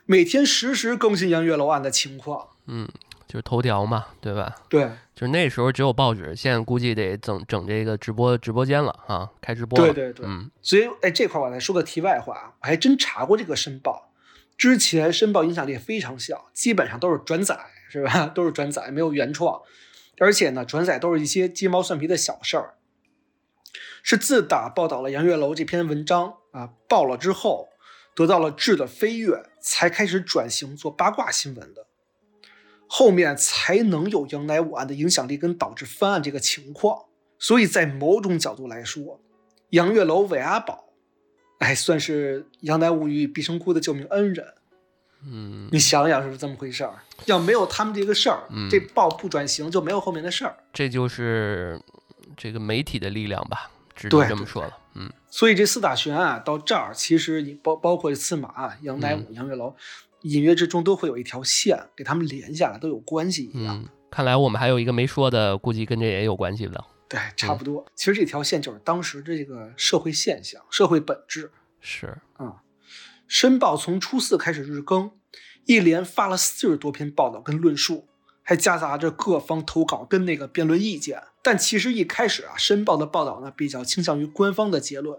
[0.07, 2.51] 每天实时更新杨月楼案的情况。
[2.69, 2.89] 嗯，
[3.33, 4.55] 就是头条嘛，对吧？
[4.69, 4.83] 对
[5.15, 9.87] 就是那时候只有报纸，现在估计得整整这个直播直播间了啊，开直播了。
[9.87, 14.13] 对对对，嗯所以哎，这块儿我再说个题外话啊，我还真查过这个申报，
[14.59, 18.27] 之前申报影响力非常小，基本上都是转载，是吧？
[18.37, 19.63] 都是转载，没有原创，
[20.19, 22.75] 而且呢，转载都是一些鸡毛蒜皮的小事儿。
[24.03, 27.71] 是自打报道了杨月楼这篇文章啊爆了之后，
[28.15, 31.87] 得到了质的飞跃，才开始转型做八卦新闻的。
[32.95, 37.07] 后面才能有杨乃武案的影响力跟导致翻案这个情况。
[37.39, 39.19] 所以在某种角度来说，
[39.71, 40.85] 杨月楼、韦阿宝，
[41.61, 44.47] 哎，算是杨乃武与毕生窟的救命恩人。
[45.25, 47.03] 嗯，你想想是不是这么回事儿？
[47.25, 50.55] 要没有他们这个事儿，嗯这报不转型就没有后面的事儿。
[50.75, 51.81] 这就是
[52.37, 54.79] 这个媒体的力量吧，只对能这么说了。
[54.97, 59.75] 嗯所以这四大悬案到这儿，其实你包包括司马案、杨乃武、杨月楼，
[60.23, 63.77] 隐约之中都会有一条线给他们连下来，都有关系一样。
[63.77, 66.87] 嗯，看来我们还有一个没说的，估计跟这也有关系了。
[67.09, 67.85] 对，差不多。
[67.95, 71.51] 其实这条线就是当时的这个社会现象、社会本质。
[71.81, 72.17] 是，
[73.27, 75.11] 申报从初四开始日更，
[75.65, 78.07] 一连发了四十多篇报道跟论述，
[78.43, 81.23] 还夹杂着各方投稿跟那个辩论意见。
[81.43, 85.19] 但其实一开始啊，申报的报道呢比较倾向于官方的结论。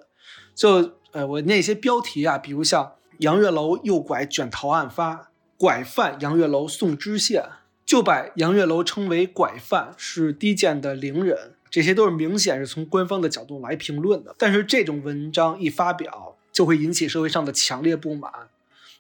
[0.56, 7.46] 就呃，我那些标题啊，比如像杨月楼诱拐卷逃案发，拐犯杨月楼送知县，
[7.86, 11.54] 就把杨月楼称为拐犯，是低贱的伶人。
[11.70, 14.36] 这些都是明显是从官方的角度来评论的。
[14.38, 18.30] 但是这种文章一发表，就会引起社会上的强烈不满，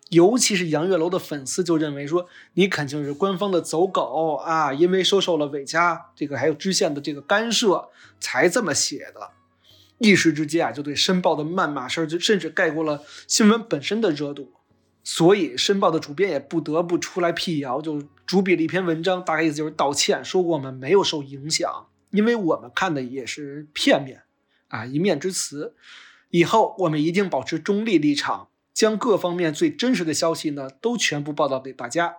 [0.07, 7.89] 尤其是杨月楼的粉丝就认为说你肯定是官方的走狗啊，因为收受了韦家这个还有知县的这个干涉
[8.21, 9.31] 才这么写的。
[9.99, 14.51] 一时之间啊，就对申报的谩骂声就甚至盖过了新闻本身的热度，
[15.03, 24.23] 所以申报的主编也不得不出来辟谣，就主笔了一篇文章，大概意思就是道歉，说我们没有受影响，因为我们看的也是片面
[24.67, 25.75] 啊一面之词。
[26.29, 32.15] 以后我们一定保持中立立场，将各方面最真实的消息呢都全部报道给大家。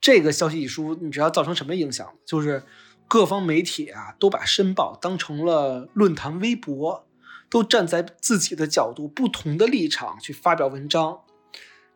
[0.00, 2.14] 这个消息一出，你知道造成什么影响？
[2.24, 2.62] 就是
[3.10, 7.04] 各方媒体啊都把申报当成了论坛、微博，
[7.50, 11.18] 都站在自己的角度、不同的立场去发表文章。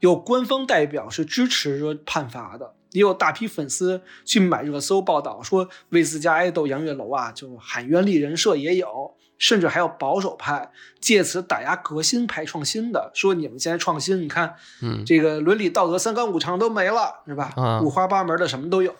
[0.00, 17.52] 有官方代表是支持说判罚的，也有大批粉丝去买热搜报道，说为自家爱豆杨月楼啊就喊冤立人设也有，甚至还有保守派借此打压革新派创新的，说你们现在创新，你看嗯，这个伦理道德三纲五常都没了，是吧？
[17.54, 18.92] 啊五花八门的什么都有。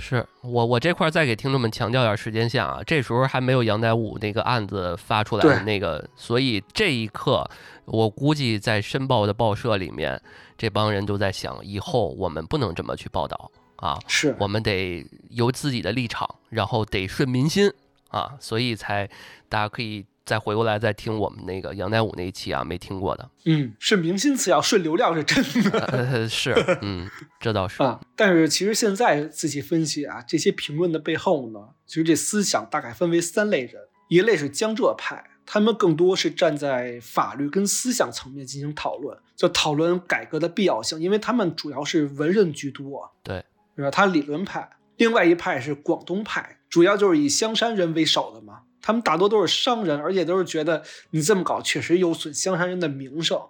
[0.00, 7.48] 是我我这块儿再给听众们强调点时间线啊，这时候还没有杨乃武那个案子发出来的那个，所以这一刻
[7.84, 10.20] 我估计在申报的报社里面，
[10.56, 17.70] 这帮人都在想，以后我们不能这么去报道啊，是我们得有自己的立场，然后得顺民心
[18.08, 19.08] 啊，所以才
[19.48, 25.80] 大家可以再回过来再听我们那个杨乃武那一期啊，没听过的，嗯，顺民心次要，顺流量是真的。
[25.86, 43.90] 呃，是， 嗯，这倒是，啊，但是其实现在仔细分析啊，这些评论的背后呢，其实这思想大概分为三类人，一类是江浙派，他们更多是站在法律跟思想层面进行讨论，就讨论改革的必要性，因为他们主要是文人居多，对，是吧？
[43.90, 53.40] 他理论派，另外一派是广东派，主要就是以香山人为首的嘛，他们大多都是商人，而且都是觉得你这么搞确实有损香山人的名声。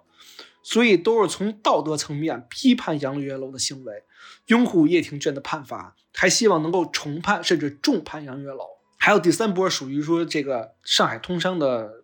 [0.63, 4.03] 所以都是从道德层面批判杨月楼的行为，
[4.45, 8.59] 拥护叶挺卷的判罚，还希望能够重判甚至重判杨月楼。
[8.99, 12.03] 还有第三波属于说这个上海通商的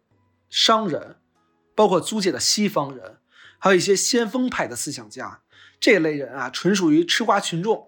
[0.50, 1.18] 商人，
[1.76, 3.18] 包括租界的西方人，
[3.60, 5.42] 还有一些先锋派的思想家，
[5.80, 7.87] 这类人啊，纯属于吃瓜群众。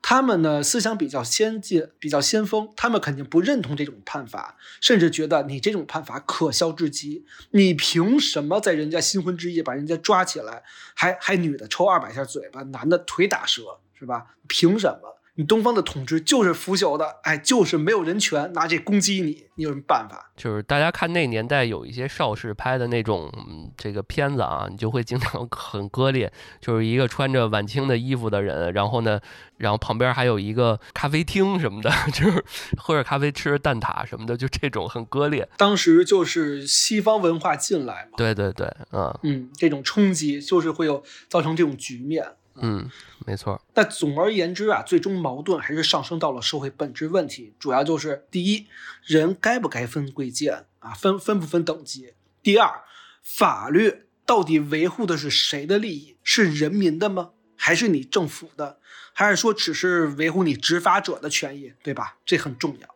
[0.00, 7.26] 他们呢思想比较先进，比较先锋，他们肯定不认同这种判罚，甚至觉得你这种判罚可笑至极。
[7.50, 10.62] 你凭什么在人家新婚之夜把人家抓起来，
[10.94, 14.36] 还还女的抽二百下嘴巴，男的腿打折，是吧？
[14.46, 15.17] 凭什么？
[15.38, 20.32] 你东方的统治就是腐朽的，哎，就是没有人权，拿这攻击你，你有什么办法？
[20.36, 23.32] 就是大家看那年代有一些邵氏拍的那种
[23.76, 29.20] 这个片子啊，你就会经常 很割裂，就是一个穿着晚清的衣服的人，然后呢，
[29.58, 32.44] 然后旁边还有一个咖啡厅什么的， 就是
[32.76, 35.48] 喝着咖啡吃着蛋挞什么的，就这种很割裂。
[35.56, 42.26] 当时就是西方文化进来嘛，对对对，嗯嗯，这种冲击就是会有造成这种局面。
[42.60, 42.90] 嗯，
[43.26, 43.60] 没错。
[43.72, 48.66] 但总而言之啊，最终矛盾还是上升到了社会本质问题，主要就是第一，
[49.04, 52.82] 人该不该分贵贱啊，分分不分等级；第二，
[53.22, 56.16] 法律到底维护的是谁的利益？
[56.22, 57.30] 是人民的吗？
[57.56, 58.78] 还是你政府的？
[59.12, 61.72] 还是说只是维护你执法者的权益？
[61.82, 62.18] 对吧？
[62.24, 62.88] 这很重要。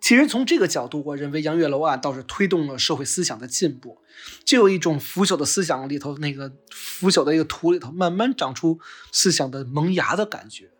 [0.00, 3.98] 其实从这个角度，我认为杨月楼案倒是推动了社会思想的进步，
[4.44, 8.78] 就有一种腐朽的思想里头，那个腐朽的一个土里头，慢慢长出
[9.12, 10.70] 思想的萌芽的感觉。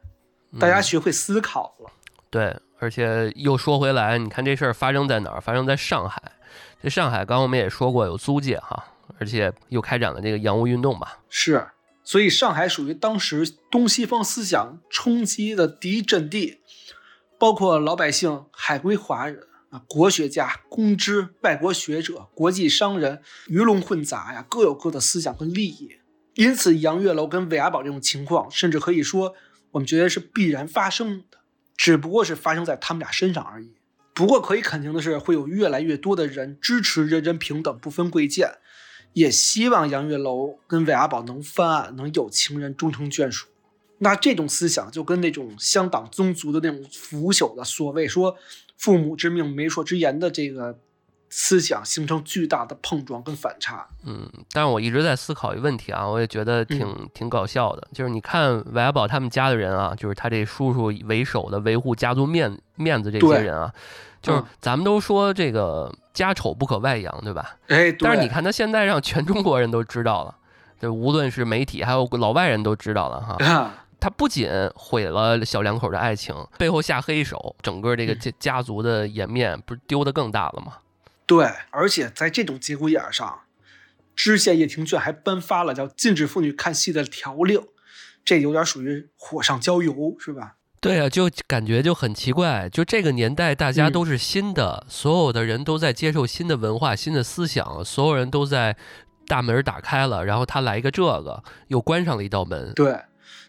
[0.58, 1.90] 大家学会思考了。
[2.30, 5.40] 对，而且又说回来，你看这事儿发生在哪儿？
[5.40, 6.22] 发生在上海。
[6.82, 8.84] 这上海，刚刚我们也说过有租界哈，
[9.18, 11.18] 而且又开展了这个洋务运动吧。
[11.28, 11.66] 是，
[12.04, 16.60] 所以上海属于当时东西方思想冲击的第一阵地。
[17.38, 25.92] 包括老百姓、海归华人啊、国学家、公知、外国学者、国际商人，鱼龙混杂呀，各有各的思想跟利益。
[26.34, 29.34] 因此，杨月楼跟韦阿宝这种情况，甚至可以说，
[29.72, 31.38] 我们觉得是必然发生的，
[31.76, 33.74] 只不过是发生在他们俩身上而已。
[34.14, 38.52] 不过，可以肯定的是，会有越来越多的人支持人人平等、不分贵贱，
[39.12, 43.46] 也希望杨月楼跟韦阿宝能翻案，能有情人终成眷属。
[43.98, 48.36] 那这种思想就跟那种乡党宗族的那种腐朽的所谓说
[48.78, 50.78] “父母之命，媒妁之言”的这个
[51.30, 53.86] 思想形成巨大的碰撞跟反差。
[54.06, 63.72] 嗯，但是我一直在思考一个问题啊，我也觉得挺挺搞笑的，就是你看韦小宝他们家的人啊，就是他这叔叔为首的维护家族面面子这些人啊，
[64.22, 67.56] 就是咱们都说这个家丑不可外扬，对吧？
[67.66, 70.34] 哎，但是你看他现在让全中国人都知道了，
[70.80, 73.74] 就无论是媒体还有老外人都知道了哈。
[74.00, 80.74] 他不仅毁了小两口的爱情，背后下黑手，整个这个家家族的颜面不是丢的更大了吗？
[81.26, 83.40] 对，而且在这种节骨眼上，
[84.14, 87.60] 知县叶廷眷还颁发了叫禁止妇女看戏的条令，
[88.24, 90.54] 这有点属于火上浇油，是吧？
[90.80, 98.76] 对啊，就感觉就很奇怪，就这个年代大家都是新的，所有的人都在接受新的文化、新的思想，所有人都在
[99.26, 102.72] 大门打开了，然后他来一个这个，又关上了一道门。
[102.74, 102.96] 对。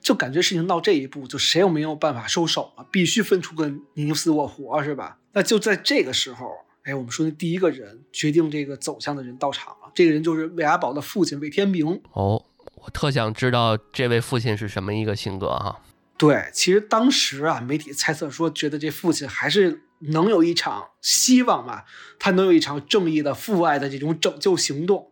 [0.01, 5.17] 就感觉事情到这一步，就谁也没有办法收手了，必须分出个你死我活，是吧？
[5.33, 6.49] 那就在这个时候，
[6.83, 12.01] 哎，我们说的第一个人决定这个走向的人到场了，这个人就是魏阿宝的父亲魏天明。
[12.13, 12.43] 哦，
[12.75, 15.81] 我特想知道这位父亲是什么一个性格哈？
[16.17, 21.85] 对，其实当时啊，媒体猜测说，觉得这父亲还是能有一场希望吧，
[22.17, 25.08] 他能有一场正义的父爱的这种拯救行动。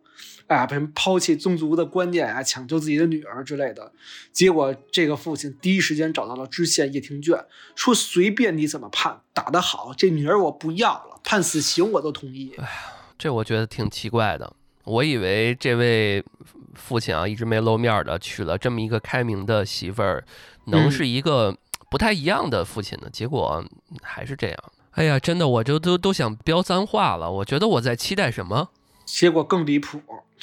[0.48, 3.92] 哎呀，被人抛弃宗族的观念啊，抢救自己的女儿之类的，
[4.32, 7.44] 结果这个父亲第一时间找到了知县叶廷卷，
[7.76, 12.54] 说随便你怎么判，打得好，这女儿我不要了，判死刑我都同意。
[12.58, 12.70] 哎呀，
[13.18, 14.54] 这我觉得挺奇怪的，
[14.86, 16.24] 我以为这位
[16.76, 20.24] 父亲啊一直没露面的，娶了这么一个开明的媳妇儿，
[20.68, 21.58] 能是一个
[21.90, 23.62] 不太一样的父亲呢，结果
[24.02, 24.58] 还是这样。
[24.92, 28.70] 哎呀，真的，我就都都想飙脏话了，我觉得我在期待什么？
[29.08, 30.00] 结果更离谱，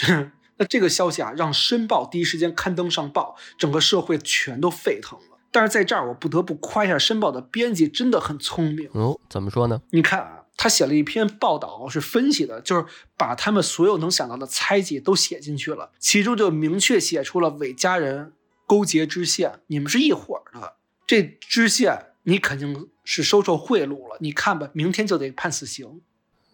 [0.56, 5.38] 那这个消息啊，让《申报》第一时间刊登上报，整个社会全都沸腾了。
[5.52, 9.20] 但是在这儿，我不得不夸一下《申报》的编辑，真的很聪明哦。
[9.28, 9.80] 怎么说呢？
[9.90, 12.84] 你看啊，他写了一篇报道，是分析的，就是
[13.16, 18.32] 把他们所有能想到的猜忌都写进去了，其中就明确写出了韦家人
[18.66, 20.74] 勾结知县，你们是一伙的。
[21.06, 26.00] 这知县你肯定是收受贿赂了，你看吧，明天就得判死刑。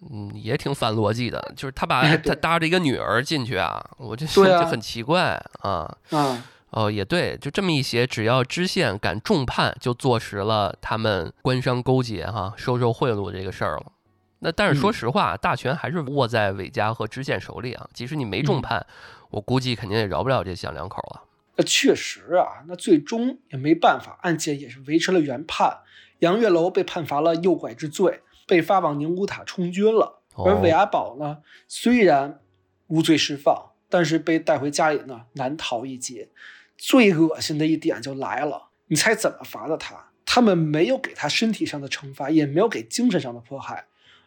[0.08, 5.94] 嗯，也挺反逻辑的，就是他把他搭着一个女儿进去啊，我就 就很奇怪啊。
[6.10, 13.92] 啊，哦，也对，就这么一些，只要知县敢重判，就坐实了他们官商勾结哈，收受贿赂这个事儿了。
[14.38, 17.86] 那但是说实话，大权还是握在韦家和知县手里啊。
[17.92, 18.86] 即使你没重判，
[19.28, 21.22] 我估计肯定也饶不了这小两口了。
[21.56, 25.80] 那确实啊，那最终也没办法，案件也是维持了原判，
[26.20, 28.22] 杨月楼被判罚了诱拐之罪。
[28.50, 31.38] 被发往宁古塔充军了，而韦阿宝呢，
[31.68, 32.40] 虽然
[32.88, 36.28] 无罪释放，但是被带回家里呢，难逃一劫。
[36.76, 40.10] 最恶心的一点就来了，你猜怎么罚的他？
[40.26, 43.86] 他们没有给他身体上的惩罚，也没有给精神上的迫害，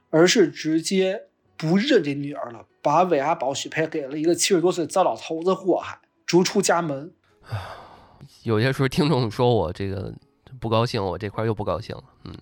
[0.09, 1.23] 而是直接
[1.57, 7.11] 不认这女儿了，把韦阿宝许配给了一个七十多岁糟老头子祸害，逐出家门。
[8.43, 10.13] 有些时候听众说我这个
[10.61, 12.03] 不高兴，我这块又不高兴了。
[12.23, 12.33] 嗯，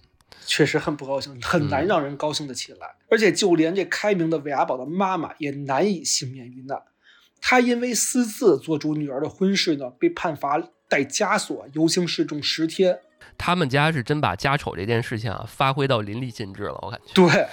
[0.45, 2.95] 确实很不高兴，很难让人高兴得起来。
[3.09, 6.81] 而且就连这开明的韦阿宝的妈妈也难以幸免于难。
[7.39, 12.99] 她因为私自做主女儿的婚事呢，被判罚带枷锁游行示众十天。
[13.37, 17.13] 他们家是真把家丑这件事情啊发挥到淋漓尽致了，我感觉。
[17.13, 17.47] 对，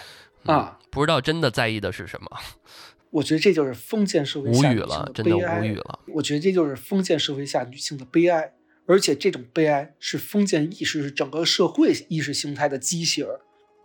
[0.44, 2.28] 啊，不知道真的在意的是什么。
[3.10, 5.60] 我觉得这就是封建社会下女性的悲哀。
[5.60, 5.98] 无语了。
[6.08, 8.52] 我觉得这就是封建社会下女性的悲哀，
[8.88, 13.26] 而且这种悲哀是封建意识是整个社会意识形态的畸形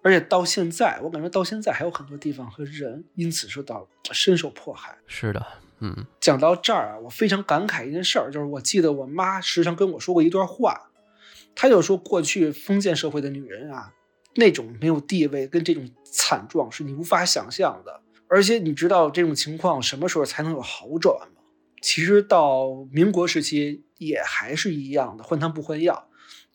[0.01, 4.97] 而且到现在，我感觉到现在还有很多地方和人因此受到深受迫害。
[5.07, 5.45] 是的，
[5.79, 6.05] 嗯。
[6.19, 10.89] 讲到这儿啊，我非常感慨一件事儿，就是我记得我妈时常跟我说过一段话。
[11.55, 13.93] 她就说，过去封建社会的女人啊，
[14.35, 18.01] 那种没有地位跟这种惨状是你无法想象的。
[18.27, 21.42] 而且你知道这种情况什么时候才能有好转吗？
[21.83, 26.07] 其实到民国时期也还是一样的，换汤不换药。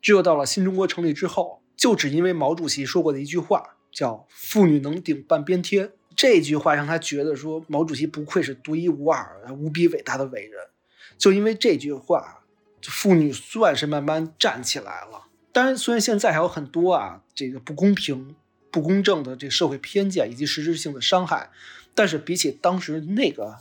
[0.02, 10.60] 只有到了新中国成立之后，就只因为毛主席说过的一句话，叫“妇女能顶半边天”，这句话让他觉得说毛主席不愧是独一无二、无比伟大的伟人。
[11.16, 12.34] 就因为这句话。
[12.80, 18.36] 妇女算是慢慢站起来了，当然，虽然现在还有很多啊，这个不公平、
[18.70, 21.50] 不公正的这社会偏见以及实质性的伤害，
[21.92, 23.58] 但是比起当时那个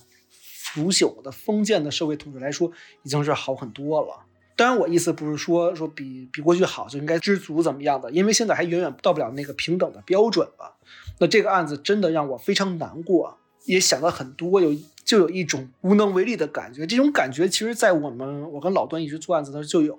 [0.77, 2.71] 腐朽的封建的社会统治来说，
[3.01, 4.25] 已经是好很多了。
[4.55, 10.75] 当然，我意思不是说说比比过去好就应该知足怎么样的，因为现在还远远到不了那个平等的标准了。
[11.19, 14.75] 那这个案子真的让我非常难过，也想到很多有。
[15.07, 19.97] 就有一种无能为力的感觉，这种感觉其实，在我们我跟老段一直做案子的时候就有，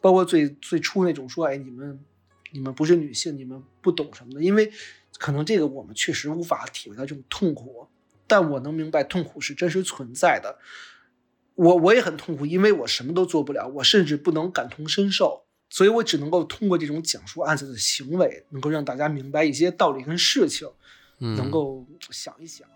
[0.00, 1.98] 包括最最初那种说，哎，你们
[2.52, 4.70] 你们不是女性，你们不懂什么的，因为
[5.18, 7.88] 可能这个我们确实无法体会到这种痛苦，
[8.26, 10.58] 但我能明白痛苦是真实存在的。
[11.54, 20.68] 我我也很痛苦，因为我什么都做不了，我甚至不能感同身受，所以我只能够通过这种讲述案子的行为，能够让大家明白一些道理跟事情，
[21.18, 22.68] 能够想一想。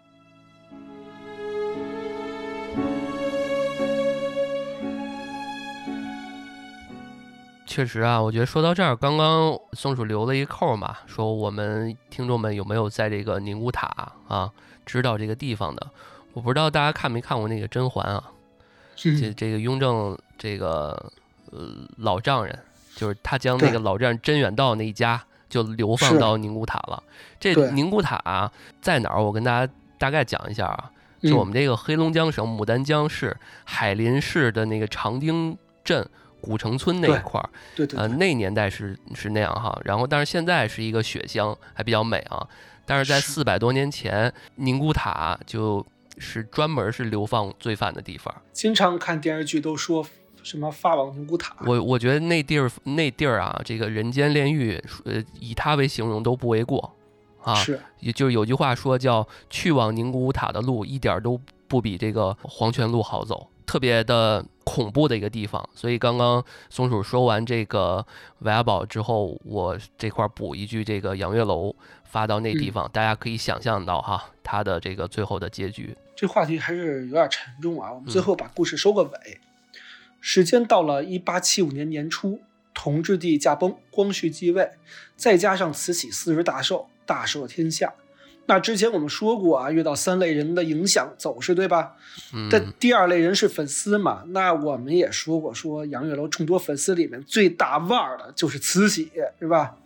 [7.71, 13.87] 确实啊，我觉得说到这儿，刚刚松鼠留了一扣嘛，说我们听众们有没有在这个宁古塔
[14.27, 14.51] 啊
[14.85, 15.87] 知道这个地方的？
[16.33, 18.25] 我不知道大家看没看过那个甄嬛啊，
[18.97, 21.13] 这这个雍正这个
[21.53, 21.69] 呃
[21.99, 22.59] 老丈人，
[22.97, 27.01] 就是他将那个老丈人甄远道那一家就流放到宁古塔了。
[27.39, 28.51] 这宁古塔
[28.83, 29.23] 在哪儿？
[29.23, 30.91] 我跟大家大概讲一下啊，
[31.23, 36.05] 就我们这个黑龙江省牡丹江市海林市的那个长汀镇。
[36.41, 42.47] 古城村那一块儿，对对，呃，那年代是是那样哈，然后但是现在是一个雪乡，还比较美啊。
[42.87, 45.87] 但是在四百多年前，宁古塔就
[46.19, 48.35] 是专门是流放罪犯的地方。
[48.53, 50.05] 经常看电视剧都说
[50.43, 56.97] 什么发往宁古塔，我我觉得那地儿那地儿啊，这个人间炼狱，呃，以它为形容都不为过
[57.43, 57.55] 啊。
[57.55, 63.49] 是，也就是有句话说叫去往宁古塔的路一点都不比这个黄泉路好走。
[63.65, 68.07] 特别的恐怖的一个地方，所以刚刚松鼠说完这个
[68.41, 75.97] 韦阿宝之后，我这块补一句，这个杨月楼发到那地方，大家可以想象到哈，它的这个最后的结局。
[76.15, 79.41] 这话题还是有点沉重啊，我们最后把故事收个尾。
[80.21, 82.41] 时间到了一八七五年年初，
[82.75, 84.71] 同治帝驾崩，光绪继位，
[85.17, 87.95] 再加上慈禧四十大寿，大赦天下。
[88.51, 91.93] 那之前我们说过啊，遇到三类人的影响走势，对吧？
[92.35, 94.25] 嗯但第二类人是粉丝嘛？
[94.31, 99.77] 那我们也说过，说杨月楼众多粉丝里面最大腕儿的就是慈禧，是吧？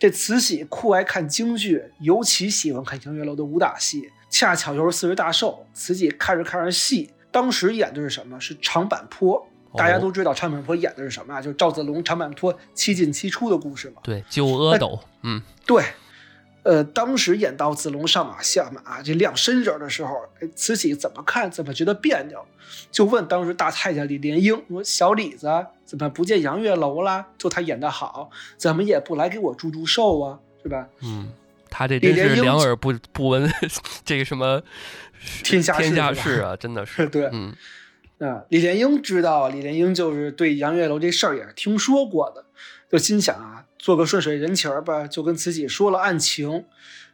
[0.00, 4.10] 这慈禧酷爱看京剧，尤其喜欢看杨月楼的武打戏。
[4.28, 8.40] 恰巧又是四十大寿，慈禧看着看着戏，当时演的是什么？
[8.40, 9.46] 是长坂坡。
[9.76, 11.40] 大家都知道长坂坡演的是什么啊？
[11.40, 14.02] 就是赵子龙长坂坡七进七出的故事嘛。
[14.02, 14.98] 对，救阿斗。
[15.22, 15.84] 嗯，对。
[16.62, 20.16] 呃，当时演到子龙上马下马这亮身手的时候，
[20.54, 22.44] 慈禧怎么看怎么觉得别扭，
[22.90, 25.48] 就问当时大太监李莲英说：“小李子
[25.84, 27.26] 怎么不见杨月楼啦？
[27.36, 30.38] 就他演的好，怎么也不来给我祝祝寿啊？
[30.62, 31.32] 是吧？”嗯，
[31.68, 33.50] 他这真是两耳不不闻
[34.04, 34.62] 这个什么
[35.42, 37.52] 天下天下事啊，真的是 对，嗯
[38.18, 42.44] 啊，李莲英知道，李莲英就是对杨月楼这事儿也是听说过的，
[42.92, 43.64] 就心想啊。
[43.78, 46.66] 做个顺水人情儿吧，就跟慈禧说了案情，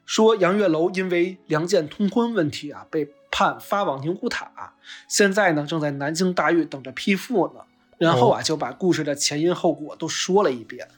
[0.04, 4.74] 说杨月楼因为梁建通婚问题啊，被判发往宁古塔，
[5.08, 7.60] 现在呢正在南京大狱等着批复呢。
[7.96, 10.88] 然后啊就把故事的前因后果都说了一遍。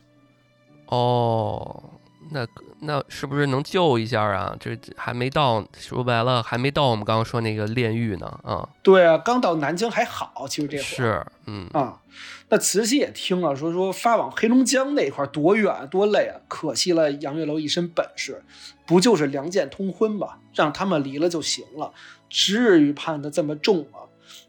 [0.86, 1.99] 哦，
[2.32, 2.46] 那
[2.80, 4.56] 那是不是能救一下啊？
[4.58, 8.68] 这还没到，说白了还没到我们刚刚说那个炼狱呢啊。
[8.82, 12.00] 对啊，刚到南京还好，其实这会儿是，嗯啊。
[12.48, 16.40] 那慈禧也听了，说说发往黑龙江那块儿多远多累啊！
[16.48, 18.42] 可惜了杨月楼一身本事，
[18.86, 20.34] 不就是两件通婚吗？
[20.52, 21.92] 让他们离了就行了，
[22.28, 24.00] 至于判的这么重吗？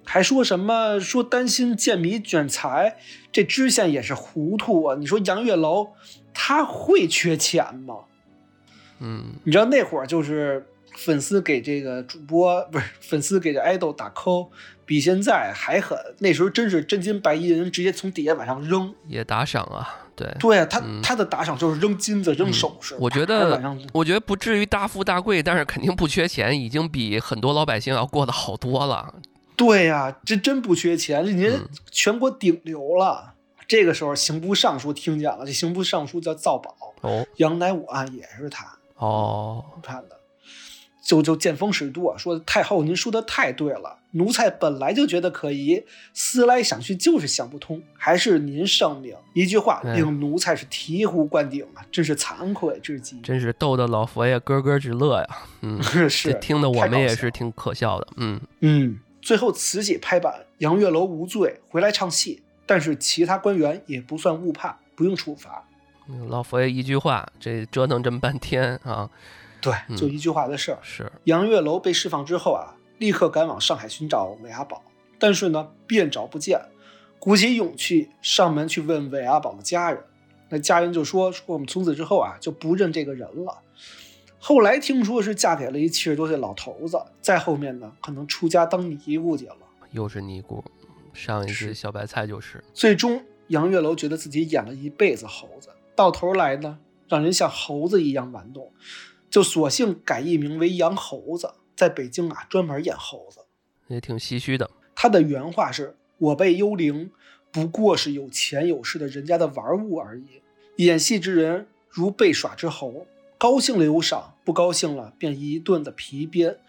[0.03, 2.97] 还说什么说担心建米卷财，
[3.31, 4.95] 这知县也是糊涂啊！
[4.99, 5.89] 你说杨月楼
[6.33, 7.95] 他会缺钱吗？
[8.99, 10.65] 嗯，你知道那会儿就是
[10.95, 14.49] 粉丝给这个主播不是粉丝给这爱豆打 call，
[14.85, 15.97] 比现在还狠。
[16.19, 18.93] 那时候真是真金白银，直接从底下往上扔。
[19.07, 22.95] 也打赏啊，对对啊，他、嗯他的打赏就是扔金子、扔首饰。
[22.99, 23.59] 我觉得，
[23.93, 29.15] 我觉得不至于大富大贵，但是肯定不缺钱，已经比很多老百姓要过得好多了。
[29.55, 33.33] 对呀、这真不缺钱，这您嗯全国顶流了。
[33.67, 40.17] 这个时候刑部尚书听见了，这刑部尚书叫赵宝，哦杨乃武案也是他哦，判的。
[41.03, 45.83] 就就见风使舵，啊说太后您说的太对了，奴才本来就觉得可疑，
[46.13, 53.19] 思来想去就是想不通，还是您圣明，一句话哎令奴才是醍醐灌顶啊，真是惭愧至极。
[53.21, 55.27] 真是逗得老佛爷咯咯直乐呀。
[55.61, 58.07] 嗯， 是这听得我们也是挺可笑的。
[58.17, 65.67] 嗯，嗯，最后慈禧拍板，杨月楼无罪，回来唱戏，但是其他官员也不算误判，不用处罚。
[66.27, 69.09] 老佛爷一句话，这折腾这么半天啊，
[69.61, 70.79] 对，嗯就一句话的事儿。
[70.81, 74.83] 是杨月楼被释放之后啊，立刻赶往上海寻找韦阿宝，
[75.19, 76.59] 但是呢，遍找不见，
[77.19, 80.03] 鼓起勇气上门去问韦阿宝的家人，
[80.49, 83.59] 那家人就说说我们从此之后啊就不认这个人了。
[84.43, 89.57] 后来听说是嫁给了一七十多岁老头子，再后面呢，可能出家当尼姑去了。
[89.91, 90.63] 又是尼姑，
[91.13, 92.63] 上一世小白菜就是。
[92.73, 98.71] 最终，杨月楼觉得自己演了一辈子猴子，到头来呢，让人像猴子一样玩弄，
[99.29, 103.41] 就索性改艺名为杨猴子，在北京啊专门演猴子。
[103.89, 104.71] 也挺唏嘘的。
[104.95, 107.11] 他的原话是：“我辈幽灵
[107.51, 110.41] 不过是有钱有势的人家的玩物而已，
[110.77, 113.05] 演戏之人如被耍之猴，
[113.41, 116.59] 高兴了有赏，不高兴了便一顿的皮鞭，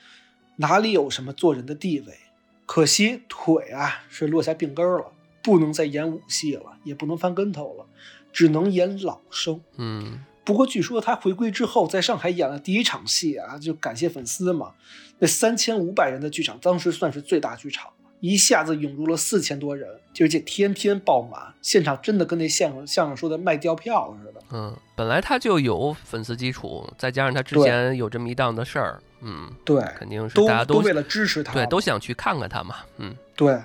[0.57, 2.17] 哪里有什么做人的地位？
[2.65, 5.13] 可惜腿啊是落下病根儿了，
[5.43, 7.85] 不能再演武戏了，也不能翻跟头了，
[8.33, 9.61] 只能演老生。
[9.77, 14.73] 嗯，不过据说他回归之后，在上海演了第一场戏啊，就感谢粉丝嘛。
[15.19, 24.41] 那三千五百人的剧场，当时算是最大剧场了，一下子涌入了四千多人，而且天天爆满，现场真的跟那相声相声说的卖掉票似的。
[24.53, 32.77] 嗯，本来他就有粉丝基础，再加上他之前有这么一档子事儿，嗯，对，肯定是大家都为了支持他，对都想去看看他嘛。
[32.99, 33.61] 嗯，对。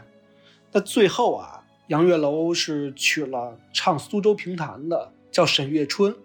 [0.71, 6.15] 那最后啊，杨月楼是娶了唱苏州评弹的，叫沈月春。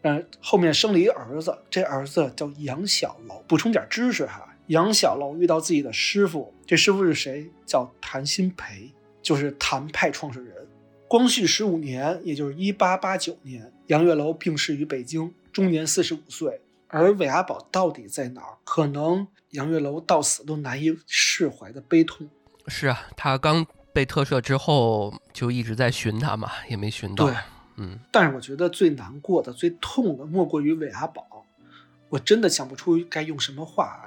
[0.00, 3.42] 嗯，后面生了一儿子，这儿子叫杨小楼。
[3.46, 7.50] 补充点知识哈，杨小楼遇到自己的师傅，这师傅是谁？
[7.64, 8.90] 叫谭鑫培，
[9.22, 10.54] 就是谭派创始人。
[11.08, 16.60] 光绪十五年，也就是一八八九年，杨月楼病逝于北京，终年四十五岁。
[16.88, 18.58] 而韦阿宝到底在哪儿？
[18.64, 22.28] 可能杨月楼到死都难以释怀的悲痛。
[22.68, 27.34] 是啊，他刚被特赦之后就一直在寻他嘛，也没寻到对。
[27.76, 31.44] 嗯，但是我觉得最难过的、最痛的，莫过于韦阿宝。
[32.08, 34.04] 我真的想不出该用什么话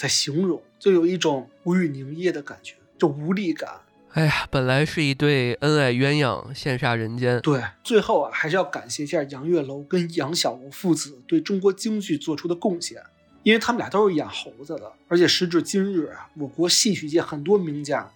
[0.00, 3.70] 来形容，就有一种无语凝噎的感觉，就无力感。
[4.14, 7.40] 哎呀，本来是一对恩爱鸳鸯，羡煞人间。
[7.40, 13.02] 对，最后啊，还是要感谢一下杨月楼跟杨小楼父子对中国京剧做出的贡献，
[13.42, 18.10] 因为他们俩都是演猴子的，而且时至今日啊，我国戏曲界很多名家，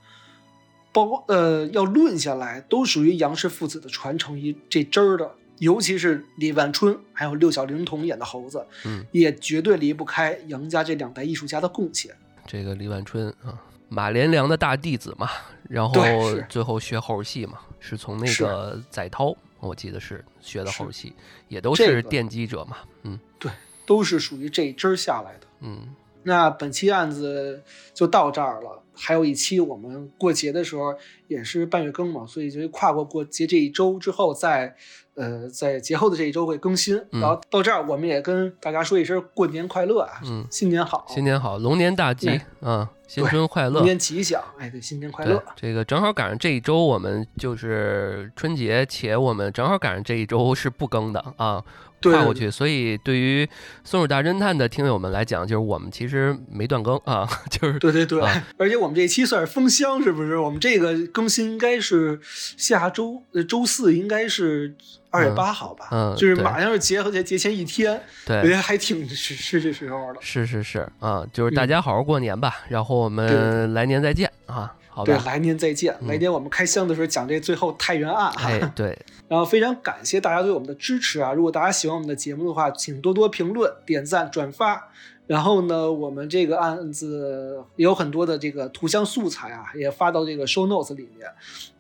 [0.93, 12.15] 包括呃要论下来，都属于杨氏父子的传承一这支儿的，尤其是李万春还有六小龄童演的猴子，嗯，也绝对离不开杨家这两代艺术家的贡献。
[12.47, 15.29] 这个李万春啊，马连良的大弟子嘛，
[15.69, 15.95] 然后
[16.49, 21.13] 最后学猴戏嘛，是从那个载涛，我记得是学的猴戏，
[21.49, 22.77] 也都是奠基者嘛。
[23.03, 23.51] 嗯对，
[23.85, 25.47] 都是属于这一支下来的。
[25.61, 27.63] 嗯，那本期案子
[27.95, 30.95] 就到这儿了，还有一期我们过节的时候
[31.29, 34.77] 也是半月更嘛，所以就跨过过节这一周之后再，
[35.17, 36.97] 呃，在节后的这一周会更新。
[37.11, 37.21] 嗯。
[37.21, 40.47] 然后到这儿，我们也跟大家说一声过年快乐啊，嗯。
[40.51, 43.85] 新年好，新年好，龙年大吉哎啊，新春快乐新。
[43.85, 51.63] 年吉祥，哎，对，新年快乐，，这个正好赶上这一周，我们就是春节，且我们正好赶上这一周是不更的啊。
[52.03, 52.49] 跨过去。
[52.51, 53.49] 所以对于
[53.83, 58.21] 松鼠大侦探的听友们来讲，就是我们其实没断更啊， 就是对对对，
[58.59, 60.37] 而且我们这期算是封箱，是不是？
[60.37, 64.75] 我们这个更新应该是下周呃周四，应该是。
[65.09, 84.91] 二月八号吧，嗯，就是马上是节和节节前一天，对，我觉得还挺是是这时候的，是是是啊，就是大家好好过年吧，然后我们来年再见啊，好吧，对，来年再见，来年我们开箱的时候讲这最后太原案，哎， 对，然后非常感谢大家对我们的支持啊，如果大家喜欢我们的节目的话，请多多评论、点赞、转发。
[85.27, 91.29] 然后呢，我们这个案子也有很多的这个图像素材啊，也发到这个 show notes 里面。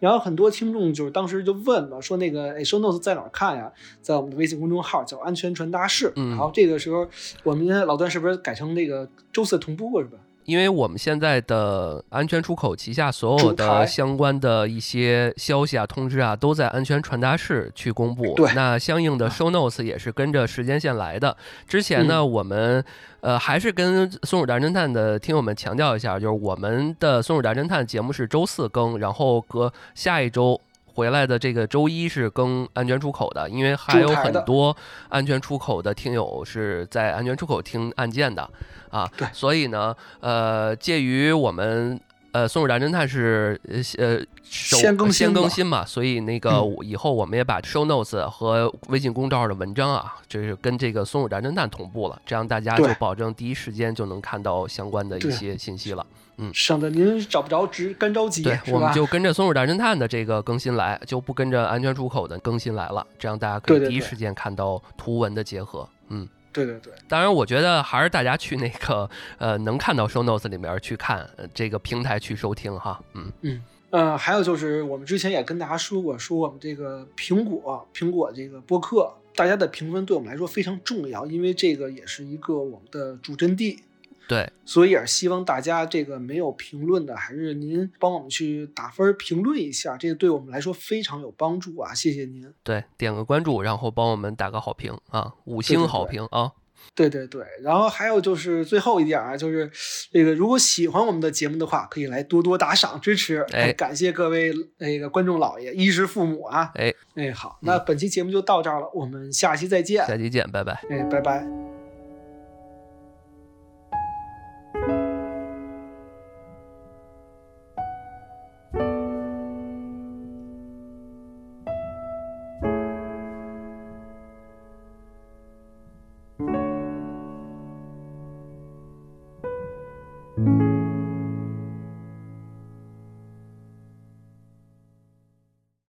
[0.00, 3.70] 然后很多听众就是当时就问嘛，说那个哎 show notes 在哪儿看呀？
[4.02, 6.12] 在我们的微信公众号叫“安全传达室”。
[6.16, 6.30] 嗯。
[6.30, 7.06] 然后这个时候，
[7.44, 10.18] 我们老段是不是改成那个周四同步是吧？
[10.46, 18.32] 因为我们现在的安全出口旗下所有的相关的一些消息啊、通知啊，都在安全传达室去公布。
[18.34, 18.50] 对。
[18.54, 21.36] 那相应的 show notes 也是跟着时间线来的。
[21.68, 22.82] 之前呢，我们。
[23.22, 30.60] 呃，还是跟松鼠大侦探的听友们强调一下，就是我们的松鼠大侦探节目是周四更，然后隔下一周
[30.94, 34.76] 回来的这个周一是更安全出口的，因为还有很多
[35.08, 38.48] 安全出口的听友是在安全出口听案件的
[38.90, 42.00] 啊，对，所以呢，呃，介于我们。
[42.32, 43.58] 呃，松鼠大侦探是
[43.96, 56.04] 呃先更先更新嘛，所以那个以后我们也把 show notes 和微信公众号的文章啊，就是跟这个松鼠大侦探同步了，这样大家就保证第一时间就能看到相关的一些信息了。
[56.36, 65.88] 嗯，省得您找不着直干着急，对，我们就跟着松鼠大侦探的这个更新来，就不跟着安全出口的更新来了，这样大家可以第一时间看到图文的结合。
[66.08, 66.28] 嗯。
[66.64, 83.80] 对对对，当然，我觉得还是大家去那个呃，能看到 show notes 里面去看这个平台去收听哈，嗯嗯呃，还有就是我们之前也跟大家说过，说我们这个苹果苹果这个播客，大家的评分对我们来说非常重要，因为这个也是一个我们的主阵地。
[84.28, 91.94] 对，所以也是希望大家这个没有评论的，还是您帮我们去打分评论一下，这个对我们来说非常有帮助啊！
[91.94, 92.52] 谢谢您。
[92.62, 96.52] 对，点个关注，然后帮我们打个好评啊，五星好评啊！
[96.94, 99.70] 对对对，然后还有就是最后一点啊，就是
[100.10, 103.44] 这个如果喜欢我们的节目的话，可以来多多打赏支持。
[103.52, 106.70] 哎，感谢各位那个观众老爷、衣食父母啊！
[106.74, 110.06] 哎哎，好，那本期节目就到这儿了，我们下期再见。
[110.06, 110.72] 下期见，拜拜。
[110.88, 111.75] 哎，拜拜。